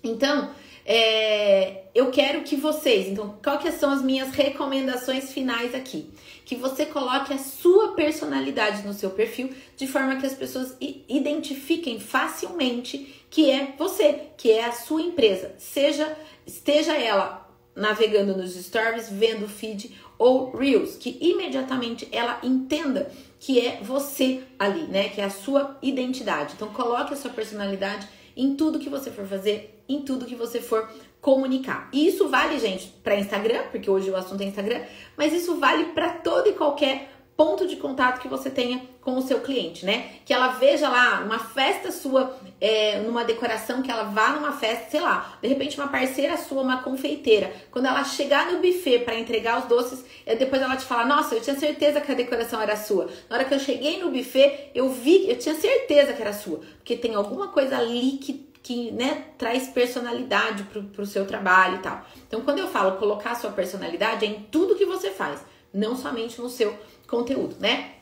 Então, 0.03 0.51
é, 0.85 1.83
eu 1.93 2.09
quero 2.09 2.41
que 2.41 2.55
vocês, 2.55 3.07
então, 3.07 3.37
qual 3.43 3.59
são 3.71 3.91
as 3.91 4.01
minhas 4.01 4.31
recomendações 4.31 5.31
finais 5.31 5.75
aqui? 5.75 6.09
Que 6.45 6.55
você 6.55 6.85
coloque 6.85 7.33
a 7.33 7.37
sua 7.37 7.93
personalidade 7.93 8.85
no 8.87 8.93
seu 8.93 9.11
perfil, 9.11 9.53
de 9.77 9.85
forma 9.85 10.15
que 10.15 10.25
as 10.25 10.33
pessoas 10.33 10.75
identifiquem 10.79 11.99
facilmente 11.99 13.23
que 13.29 13.51
é 13.51 13.73
você, 13.77 14.29
que 14.35 14.51
é 14.51 14.65
a 14.65 14.71
sua 14.71 15.01
empresa, 15.01 15.53
seja 15.59 16.17
esteja 16.45 16.97
ela 16.97 17.47
navegando 17.75 18.35
nos 18.35 18.55
stories, 18.55 19.09
vendo 19.09 19.45
o 19.45 19.49
feed 19.49 19.95
ou 20.19 20.51
reels, 20.51 20.97
que 20.97 21.17
imediatamente 21.21 22.07
ela 22.11 22.39
entenda 22.43 23.09
que 23.39 23.65
é 23.65 23.79
você 23.81 24.43
ali, 24.59 24.83
né? 24.83 25.07
Que 25.07 25.21
é 25.21 25.23
a 25.23 25.29
sua 25.29 25.77
identidade. 25.81 26.53
Então 26.55 26.67
coloque 26.67 27.13
a 27.13 27.17
sua 27.17 27.31
personalidade 27.31 28.05
em 28.35 28.53
tudo 28.55 28.79
que 28.79 28.89
você 28.89 29.09
for 29.09 29.25
fazer, 29.25 29.81
em 29.87 30.01
tudo 30.01 30.25
que 30.25 30.35
você 30.35 30.61
for 30.61 30.87
comunicar. 31.21 31.89
E 31.93 32.07
isso 32.07 32.27
vale, 32.27 32.59
gente, 32.59 32.87
para 33.03 33.17
Instagram, 33.17 33.63
porque 33.71 33.89
hoje 33.89 34.09
o 34.09 34.15
assunto 34.15 34.41
é 34.41 34.45
Instagram, 34.45 34.81
mas 35.17 35.33
isso 35.33 35.55
vale 35.55 35.85
para 35.85 36.09
todo 36.09 36.49
e 36.49 36.53
qualquer 36.53 37.09
ponto 37.39 37.65
de 37.65 37.77
contato 37.77 38.19
que 38.19 38.27
você 38.27 38.49
tenha 38.49 38.81
com 38.99 39.17
o 39.17 39.21
seu 39.21 39.39
cliente, 39.39 39.85
né? 39.85 40.09
Que 40.25 40.33
ela 40.33 40.49
veja 40.49 40.89
lá 40.89 41.21
uma 41.23 41.39
festa 41.39 41.89
sua, 41.89 42.37
é, 42.59 42.99
numa 42.99 43.23
decoração, 43.23 43.81
que 43.81 43.89
ela 43.89 44.03
vá 44.03 44.31
numa 44.31 44.51
festa, 44.51 44.89
sei 44.91 44.99
lá, 44.99 45.37
de 45.41 45.47
repente 45.47 45.79
uma 45.79 45.87
parceira 45.87 46.35
sua, 46.35 46.61
uma 46.61 46.83
confeiteira, 46.83 47.49
quando 47.71 47.85
ela 47.85 48.03
chegar 48.03 48.51
no 48.51 48.59
buffet 48.59 49.05
para 49.05 49.17
entregar 49.17 49.57
os 49.57 49.69
doces, 49.69 50.03
é, 50.25 50.35
depois 50.35 50.61
ela 50.61 50.75
te 50.75 50.83
fala, 50.83 51.05
nossa, 51.05 51.33
eu 51.33 51.39
tinha 51.39 51.57
certeza 51.57 52.01
que 52.01 52.11
a 52.11 52.15
decoração 52.15 52.61
era 52.61 52.75
sua. 52.75 53.07
Na 53.29 53.37
hora 53.37 53.45
que 53.45 53.53
eu 53.53 53.59
cheguei 53.59 54.03
no 54.03 54.11
buffet, 54.11 54.71
eu 54.75 54.89
vi, 54.89 55.29
eu 55.29 55.39
tinha 55.39 55.55
certeza 55.55 56.11
que 56.11 56.21
era 56.21 56.33
sua, 56.33 56.59
porque 56.75 56.97
tem 56.97 57.15
alguma 57.15 57.47
coisa 57.47 57.77
ali 57.77 58.17
que 58.17 58.49
que 58.61 58.91
né, 58.91 59.23
traz 59.37 59.69
personalidade 59.69 60.63
pro, 60.63 60.83
pro 60.83 61.05
seu 61.05 61.25
trabalho 61.25 61.77
e 61.77 61.79
tal. 61.79 62.05
Então, 62.27 62.41
quando 62.41 62.59
eu 62.59 62.67
falo 62.67 62.97
colocar 62.97 63.33
sua 63.33 63.51
personalidade, 63.51 64.25
é 64.25 64.27
em 64.27 64.41
tudo 64.51 64.75
que 64.75 64.85
você 64.85 65.09
faz, 65.09 65.39
não 65.73 65.95
somente 65.95 66.41
no 66.41 66.49
seu 66.49 66.77
conteúdo, 67.07 67.55
né? 67.59 67.95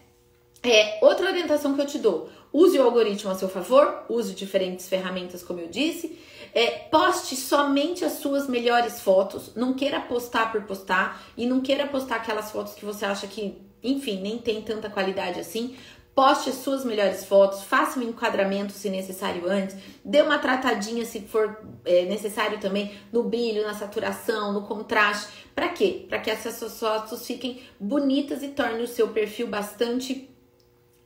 É, 0.64 1.00
outra 1.02 1.28
orientação 1.28 1.74
que 1.74 1.82
eu 1.82 1.86
te 1.86 2.00
dou: 2.00 2.30
use 2.52 2.78
o 2.78 2.84
algoritmo 2.84 3.32
a 3.32 3.36
seu 3.36 3.50
favor, 3.50 4.06
use 4.10 4.34
diferentes 4.34 4.88
ferramentas, 4.88 5.44
como 5.44 5.60
eu 5.60 5.68
disse. 5.68 6.20
É, 6.54 6.72
poste 6.90 7.36
somente 7.36 8.04
as 8.04 8.14
suas 8.14 8.48
melhores 8.48 9.00
fotos, 9.00 9.54
não 9.56 9.74
queira 9.74 10.00
postar 10.02 10.52
por 10.52 10.64
postar 10.64 11.22
e 11.38 11.46
não 11.46 11.62
queira 11.62 11.86
postar 11.86 12.16
aquelas 12.16 12.52
fotos 12.52 12.74
que 12.74 12.86
você 12.86 13.06
acha 13.06 13.28
que, 13.28 13.62
enfim, 13.84 14.22
nem 14.22 14.40
tem 14.40 14.62
tanta 14.62 14.90
qualidade 14.90 15.40
assim. 15.40 15.76
Poste 16.18 16.50
as 16.50 16.56
suas 16.56 16.84
melhores 16.84 17.26
fotos, 17.26 17.62
faça 17.62 18.00
um 18.00 18.02
enquadramento 18.02 18.74
se 18.74 18.90
necessário 18.90 19.48
antes, 19.48 19.76
dê 20.04 20.20
uma 20.20 20.40
tratadinha 20.40 21.06
se 21.06 21.20
for 21.20 21.60
é, 21.86 22.06
necessário 22.06 22.60
também 22.60 22.92
no 23.14 23.22
brilho, 23.22 23.62
na 23.62 23.76
saturação, 23.76 24.52
no 24.52 24.64
contraste. 24.64 25.32
Para 25.54 25.70
quê? 25.70 26.08
Para 26.10 26.18
que 26.18 26.32
essas 26.32 26.56
suas 26.56 26.80
fotos 26.80 27.24
fiquem 27.24 27.62
bonitas 27.80 28.42
e 28.42 28.48
tornem 28.48 28.82
o 28.82 28.88
seu 28.88 29.10
perfil 29.10 29.46
bastante 29.46 30.28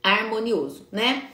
harmonioso, 0.02 0.88
né? 0.90 1.28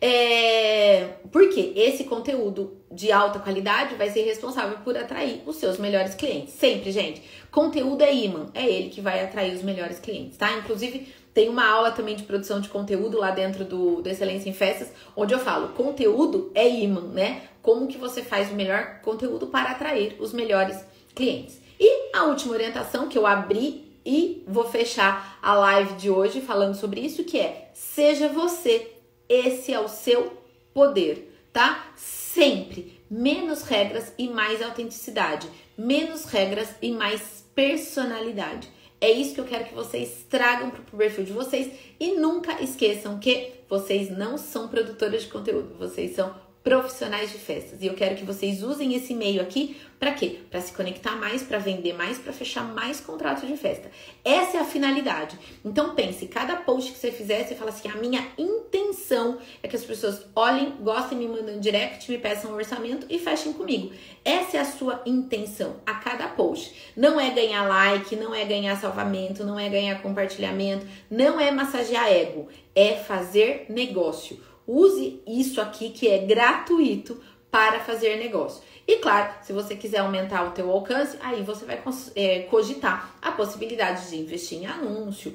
É, 0.00 1.14
porque 1.32 1.72
esse 1.74 2.04
conteúdo 2.04 2.76
de 2.88 3.10
alta 3.10 3.40
qualidade 3.40 3.96
vai 3.96 4.10
ser 4.10 4.22
responsável 4.22 4.78
por 4.84 4.96
atrair 4.96 5.42
os 5.44 5.56
seus 5.56 5.78
melhores 5.78 6.14
clientes. 6.14 6.54
Sempre, 6.54 6.92
gente. 6.92 7.20
Conteúdo 7.50 8.02
é 8.02 8.14
imã, 8.14 8.46
é 8.54 8.64
ele 8.64 8.90
que 8.90 9.00
vai 9.00 9.24
atrair 9.24 9.56
os 9.56 9.62
melhores 9.62 9.98
clientes, 9.98 10.36
tá? 10.36 10.52
Inclusive, 10.58 11.08
tem 11.34 11.48
uma 11.48 11.68
aula 11.68 11.90
também 11.90 12.14
de 12.14 12.22
produção 12.22 12.60
de 12.60 12.68
conteúdo 12.68 13.18
lá 13.18 13.32
dentro 13.32 13.64
do, 13.64 14.00
do 14.00 14.08
Excelência 14.08 14.48
em 14.48 14.54
Festas, 14.54 14.92
onde 15.16 15.34
eu 15.34 15.38
falo, 15.40 15.70
conteúdo 15.70 16.52
é 16.54 16.68
imã, 16.68 17.00
né? 17.00 17.42
Como 17.60 17.88
que 17.88 17.98
você 17.98 18.22
faz 18.22 18.52
o 18.52 18.54
melhor 18.54 19.00
conteúdo 19.02 19.48
para 19.48 19.72
atrair 19.72 20.16
os 20.20 20.32
melhores 20.32 20.82
clientes. 21.12 21.60
E 21.78 22.16
a 22.16 22.24
última 22.24 22.54
orientação 22.54 23.08
que 23.08 23.18
eu 23.18 23.26
abri 23.26 23.98
e 24.06 24.44
vou 24.46 24.64
fechar 24.64 25.38
a 25.42 25.54
live 25.54 25.94
de 25.94 26.08
hoje 26.08 26.40
falando 26.40 26.74
sobre 26.74 27.00
isso, 27.00 27.24
que 27.24 27.40
é 27.40 27.70
seja 27.74 28.28
você. 28.28 28.92
Esse 29.28 29.72
é 29.72 29.80
o 29.80 29.88
seu 29.88 30.38
poder, 30.72 31.48
tá? 31.52 31.86
Sempre 31.96 33.00
menos 33.10 33.62
regras 33.62 34.12
e 34.18 34.28
mais 34.28 34.62
autenticidade, 34.62 35.48
menos 35.76 36.26
regras 36.26 36.68
e 36.80 36.92
mais 36.92 37.44
personalidade. 37.54 38.68
É 39.04 39.10
isso 39.10 39.34
que 39.34 39.40
eu 39.40 39.44
quero 39.44 39.66
que 39.66 39.74
vocês 39.74 40.24
tragam 40.30 40.70
para 40.70 40.80
o 40.80 40.96
perfil 40.96 41.24
de 41.24 41.32
vocês 41.34 41.70
e 42.00 42.12
nunca 42.12 42.62
esqueçam 42.62 43.18
que 43.18 43.52
vocês 43.68 44.08
não 44.08 44.38
são 44.38 44.66
produtores 44.66 45.24
de 45.24 45.28
conteúdo, 45.28 45.76
vocês 45.78 46.16
são 46.16 46.34
profissionais 46.64 47.30
de 47.30 47.36
festas. 47.36 47.82
E 47.82 47.86
eu 47.86 47.94
quero 47.94 48.16
que 48.16 48.24
vocês 48.24 48.62
usem 48.62 48.94
esse 48.94 49.12
e-mail 49.12 49.42
aqui 49.42 49.76
para 50.00 50.12
quê? 50.12 50.40
Para 50.50 50.60
se 50.60 50.72
conectar 50.72 51.14
mais, 51.16 51.42
para 51.42 51.58
vender 51.58 51.92
mais, 51.92 52.18
para 52.18 52.32
fechar 52.32 52.64
mais 52.64 53.00
contratos 53.00 53.46
de 53.46 53.56
festa. 53.56 53.90
Essa 54.24 54.56
é 54.56 54.60
a 54.60 54.64
finalidade. 54.64 55.38
Então 55.64 55.94
pense, 55.94 56.26
cada 56.26 56.56
post 56.56 56.92
que 56.92 56.98
você 56.98 57.12
fizer, 57.12 57.44
você 57.44 57.54
fala 57.54 57.70
assim: 57.70 57.88
a 57.88 57.96
minha 57.96 58.26
intenção 58.36 59.38
é 59.62 59.68
que 59.68 59.76
as 59.76 59.84
pessoas 59.84 60.26
olhem, 60.34 60.72
gostem, 60.80 61.18
me 61.18 61.28
mandem 61.28 61.60
direct, 61.60 62.10
me 62.10 62.18
peçam 62.18 62.50
um 62.50 62.54
orçamento 62.54 63.06
e 63.10 63.18
fechem 63.18 63.52
comigo. 63.52 63.92
Essa 64.24 64.56
é 64.56 64.60
a 64.60 64.64
sua 64.64 65.02
intenção 65.06 65.76
a 65.86 65.94
cada 65.94 66.28
post. 66.28 66.74
Não 66.96 67.20
é 67.20 67.30
ganhar 67.30 67.68
like, 67.68 68.16
não 68.16 68.34
é 68.34 68.44
ganhar 68.44 68.76
salvamento, 68.76 69.44
não 69.44 69.58
é 69.58 69.68
ganhar 69.68 70.00
compartilhamento, 70.00 70.86
não 71.10 71.38
é 71.38 71.50
massagear 71.50 72.10
ego, 72.10 72.48
é 72.74 72.94
fazer 72.94 73.66
negócio. 73.68 74.38
Use 74.66 75.20
isso 75.26 75.60
aqui 75.60 75.90
que 75.90 76.08
é 76.08 76.18
gratuito 76.18 77.20
para 77.50 77.80
fazer 77.80 78.16
negócio. 78.16 78.62
E 78.86 78.96
claro, 78.96 79.32
se 79.42 79.52
você 79.52 79.76
quiser 79.76 79.98
aumentar 79.98 80.44
o 80.44 80.50
teu 80.50 80.70
alcance, 80.70 81.16
aí 81.20 81.42
você 81.42 81.64
vai 81.64 81.82
é, 82.14 82.40
cogitar 82.40 83.14
a 83.22 83.32
possibilidade 83.32 84.10
de 84.10 84.16
investir 84.16 84.58
em 84.58 84.66
anúncio, 84.66 85.34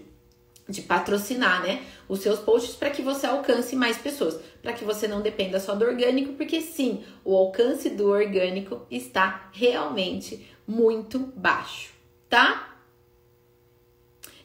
de 0.68 0.84
patrocinar, 0.84 1.64
né, 1.64 1.84
os 2.08 2.20
seus 2.20 2.40
posts 2.40 2.76
para 2.76 2.92
que 2.92 3.02
você 3.02 3.26
alcance 3.26 3.76
mais 3.76 3.98
pessoas, 3.98 4.40
para 4.62 4.74
que 4.74 4.86
você 4.86 5.08
não 5.08 5.22
dependa 5.22 5.60
só 5.60 5.74
do 5.74 5.86
orgânico, 5.86 6.34
porque 6.34 6.62
sim, 6.62 7.04
o 7.26 7.36
alcance 7.36 7.90
do 7.90 8.10
orgânico 8.10 8.86
está 8.92 9.50
realmente 9.52 10.48
muito 10.68 11.18
baixo, 11.18 11.92
tá? 12.30 12.78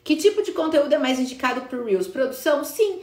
Que 0.03 0.17
tipo 0.17 0.43
de 0.43 0.53
conteúdo 0.53 0.95
é 0.95 0.99
mais 0.99 1.19
indicado 1.19 1.63
para 1.63 1.79
o 1.79 1.85
Reels? 1.85 2.07
Produção? 2.07 2.65
Sim. 2.65 3.01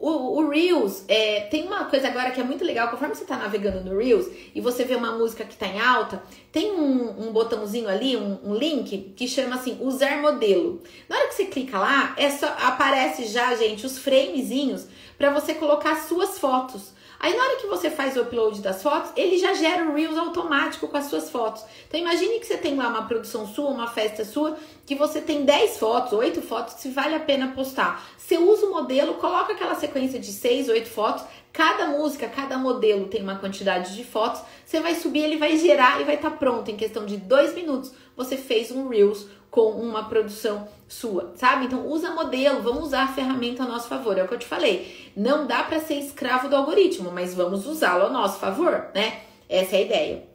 O, 0.00 0.40
o 0.40 0.48
Reels 0.48 1.04
é, 1.08 1.40
tem 1.50 1.66
uma 1.66 1.84
coisa 1.84 2.08
agora 2.08 2.30
que 2.30 2.40
é 2.40 2.42
muito 2.42 2.64
legal. 2.64 2.88
Conforme 2.88 3.14
você 3.14 3.22
está 3.22 3.36
navegando 3.36 3.84
no 3.84 3.98
Reels 3.98 4.26
e 4.54 4.60
você 4.60 4.82
vê 4.82 4.94
uma 4.94 5.12
música 5.12 5.44
que 5.44 5.52
está 5.52 5.66
em 5.66 5.78
alta, 5.78 6.22
tem 6.50 6.72
um, 6.72 7.28
um 7.28 7.32
botãozinho 7.32 7.86
ali, 7.86 8.16
um, 8.16 8.38
um, 8.42 8.54
link 8.54 9.12
que 9.14 9.28
chama 9.28 9.56
assim 9.56 9.76
usar 9.78 10.22
modelo. 10.22 10.82
Na 11.06 11.16
hora 11.16 11.28
que 11.28 11.34
você 11.34 11.44
clica 11.44 11.78
lá, 11.78 12.14
é 12.16 12.30
só, 12.30 12.46
aparece 12.46 13.26
já, 13.26 13.54
gente, 13.54 13.84
os 13.84 13.98
framezinhos 13.98 14.86
para 15.18 15.30
você 15.30 15.52
colocar 15.52 15.94
suas 15.96 16.38
fotos. 16.38 16.94
Aí 17.20 17.36
na 17.36 17.42
hora 17.42 17.56
que 17.56 17.66
você 17.66 17.90
faz 17.90 18.16
o 18.16 18.22
upload 18.22 18.62
das 18.62 18.82
fotos, 18.82 19.12
ele 19.14 19.36
já 19.36 19.52
gera 19.52 19.84
o 19.84 19.94
Reels 19.94 20.16
automático 20.16 20.88
com 20.88 20.96
as 20.96 21.04
suas 21.04 21.28
fotos. 21.28 21.62
Então 21.86 22.00
imagine 22.00 22.40
que 22.40 22.46
você 22.46 22.56
tem 22.56 22.74
lá 22.74 22.88
uma 22.88 23.06
produção 23.06 23.46
sua, 23.46 23.68
uma 23.68 23.86
festa 23.86 24.24
sua, 24.24 24.56
que 24.86 24.94
você 24.94 25.20
tem 25.20 25.44
10 25.44 25.76
fotos, 25.76 26.14
8 26.14 26.40
fotos, 26.40 26.74
se 26.74 26.88
vale 26.88 27.14
a 27.14 27.20
pena 27.20 27.48
postar. 27.48 28.02
Você 28.16 28.38
usa 28.38 28.64
o 28.64 28.70
modelo, 28.70 29.14
coloca 29.14 29.52
aquela 29.52 29.74
sequência 29.74 30.18
de 30.18 30.32
6, 30.32 30.70
8 30.70 30.88
fotos, 30.88 31.22
cada 31.52 31.88
música, 31.88 32.26
cada 32.26 32.56
modelo 32.56 33.06
tem 33.08 33.22
uma 33.22 33.36
quantidade 33.36 33.94
de 33.94 34.02
fotos, 34.02 34.40
você 34.64 34.80
vai 34.80 34.94
subir, 34.94 35.20
ele 35.20 35.36
vai 35.36 35.58
gerar 35.58 36.00
e 36.00 36.04
vai 36.04 36.14
estar 36.14 36.30
tá 36.30 36.36
pronto. 36.38 36.70
Em 36.70 36.76
questão 36.76 37.04
de 37.04 37.18
2 37.18 37.54
minutos, 37.54 37.92
você 38.16 38.38
fez 38.38 38.70
um 38.70 38.88
Reels 38.88 39.26
com 39.50 39.70
uma 39.70 40.08
produção 40.08 40.68
sua, 40.88 41.32
sabe? 41.36 41.66
Então 41.66 41.86
usa 41.86 42.10
modelo, 42.10 42.62
vamos 42.62 42.84
usar 42.84 43.04
a 43.04 43.12
ferramenta 43.12 43.64
a 43.64 43.66
nosso 43.66 43.88
favor. 43.88 44.16
É 44.16 44.22
o 44.22 44.28
que 44.28 44.34
eu 44.34 44.38
te 44.38 44.46
falei. 44.46 45.12
Não 45.16 45.46
dá 45.46 45.62
para 45.62 45.80
ser 45.80 45.94
escravo 45.94 46.48
do 46.48 46.56
algoritmo, 46.56 47.10
mas 47.12 47.34
vamos 47.34 47.66
usá-lo 47.66 48.06
a 48.06 48.10
nosso 48.10 48.38
favor, 48.38 48.88
né? 48.94 49.22
Essa 49.48 49.76
é 49.76 49.78
a 49.78 49.82
ideia. 49.82 50.30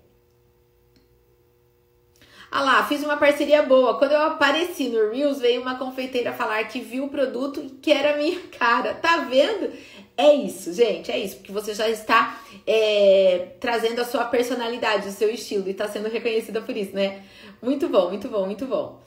Ah 2.51 2.61
lá, 2.61 2.85
fiz 2.85 3.03
uma 3.03 3.17
parceria 3.17 3.63
boa. 3.63 3.97
Quando 3.97 4.13
eu 4.13 4.21
apareci 4.21 4.87
no 4.87 5.11
Reels, 5.11 5.39
veio 5.39 5.61
uma 5.61 5.77
confeiteira 5.77 6.31
falar 6.31 6.63
que 6.65 6.79
viu 6.79 7.03
o 7.03 7.09
produto 7.09 7.59
e 7.61 7.69
que 7.69 7.91
era 7.91 8.15
minha 8.15 8.39
cara. 8.57 8.93
Tá 8.93 9.17
vendo? 9.17 9.73
É 10.17 10.33
isso, 10.33 10.71
gente, 10.73 11.11
é 11.11 11.19
isso, 11.19 11.37
porque 11.37 11.51
você 11.51 11.73
já 11.73 11.89
está 11.89 12.41
é, 12.65 13.49
trazendo 13.59 13.99
a 13.99 14.05
sua 14.05 14.23
personalidade, 14.25 15.09
o 15.09 15.11
seu 15.11 15.29
estilo 15.29 15.67
e 15.67 15.71
está 15.71 15.89
sendo 15.89 16.07
reconhecida 16.07 16.61
por 16.61 16.75
isso, 16.75 16.95
né? 16.95 17.21
Muito 17.61 17.89
bom, 17.89 18.09
muito 18.09 18.29
bom, 18.29 18.45
muito 18.45 18.65
bom. 18.65 19.01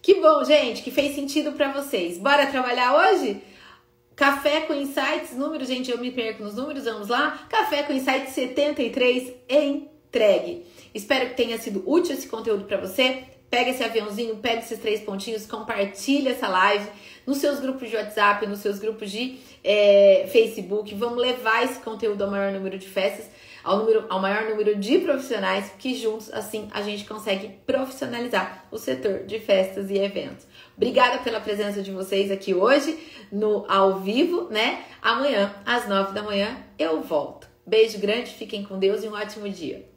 Que 0.00 0.14
bom, 0.14 0.42
gente, 0.44 0.82
que 0.82 0.90
fez 0.90 1.14
sentido 1.14 1.52
para 1.52 1.72
vocês. 1.72 2.16
Bora 2.18 2.46
trabalhar 2.46 2.96
hoje? 2.96 3.42
Café 4.16 4.62
com 4.62 4.72
Insights, 4.72 5.36
número, 5.36 5.64
gente, 5.64 5.90
eu 5.90 5.98
me 5.98 6.10
perco 6.10 6.42
nos 6.42 6.54
números, 6.54 6.84
vamos 6.84 7.08
lá. 7.08 7.46
Café 7.50 7.82
com 7.82 7.92
Insights 7.92 8.32
73 8.32 9.34
entregue. 9.48 10.64
Espero 10.94 11.30
que 11.30 11.36
tenha 11.36 11.58
sido 11.58 11.82
útil 11.84 12.14
esse 12.14 12.28
conteúdo 12.28 12.64
para 12.64 12.78
você. 12.78 13.24
Pega 13.50 13.70
esse 13.70 13.82
aviãozinho, 13.82 14.36
pega 14.36 14.60
esses 14.60 14.78
três 14.78 15.00
pontinhos, 15.00 15.46
compartilha 15.46 16.30
essa 16.30 16.48
live 16.48 16.88
nos 17.26 17.38
seus 17.38 17.60
grupos 17.60 17.90
de 17.90 17.96
WhatsApp, 17.96 18.46
nos 18.46 18.60
seus 18.60 18.78
grupos 18.78 19.10
de 19.10 19.38
é, 19.62 20.28
Facebook. 20.30 20.94
Vamos 20.94 21.18
levar 21.18 21.64
esse 21.64 21.80
conteúdo 21.80 22.22
ao 22.22 22.30
maior 22.30 22.52
número 22.52 22.78
de 22.78 22.88
festas 22.88 23.28
ao, 23.64 23.78
número, 23.78 24.04
ao 24.10 24.20
maior 24.20 24.48
número 24.48 24.76
de 24.76 24.98
profissionais, 24.98 25.72
que 25.78 25.94
juntos, 25.96 26.32
assim, 26.32 26.68
a 26.70 26.82
gente 26.82 27.04
consegue 27.04 27.48
profissionalizar 27.66 28.66
o 28.70 28.76
setor 28.76 29.24
de 29.24 29.40
festas 29.40 29.90
e 29.90 29.96
eventos. 29.96 30.46
Obrigada 30.76 31.18
pela 31.18 31.40
presença 31.40 31.82
de 31.82 31.90
vocês 31.90 32.30
aqui 32.30 32.54
hoje 32.54 32.96
no 33.32 33.64
ao 33.66 34.00
vivo, 34.00 34.48
né? 34.50 34.84
Amanhã, 35.00 35.54
às 35.64 35.88
nove 35.88 36.12
da 36.12 36.22
manhã, 36.22 36.58
eu 36.78 37.00
volto. 37.00 37.48
Beijo 37.66 37.98
grande, 37.98 38.30
fiquem 38.32 38.62
com 38.62 38.78
Deus 38.78 39.02
e 39.02 39.08
um 39.08 39.14
ótimo 39.14 39.48
dia. 39.48 39.93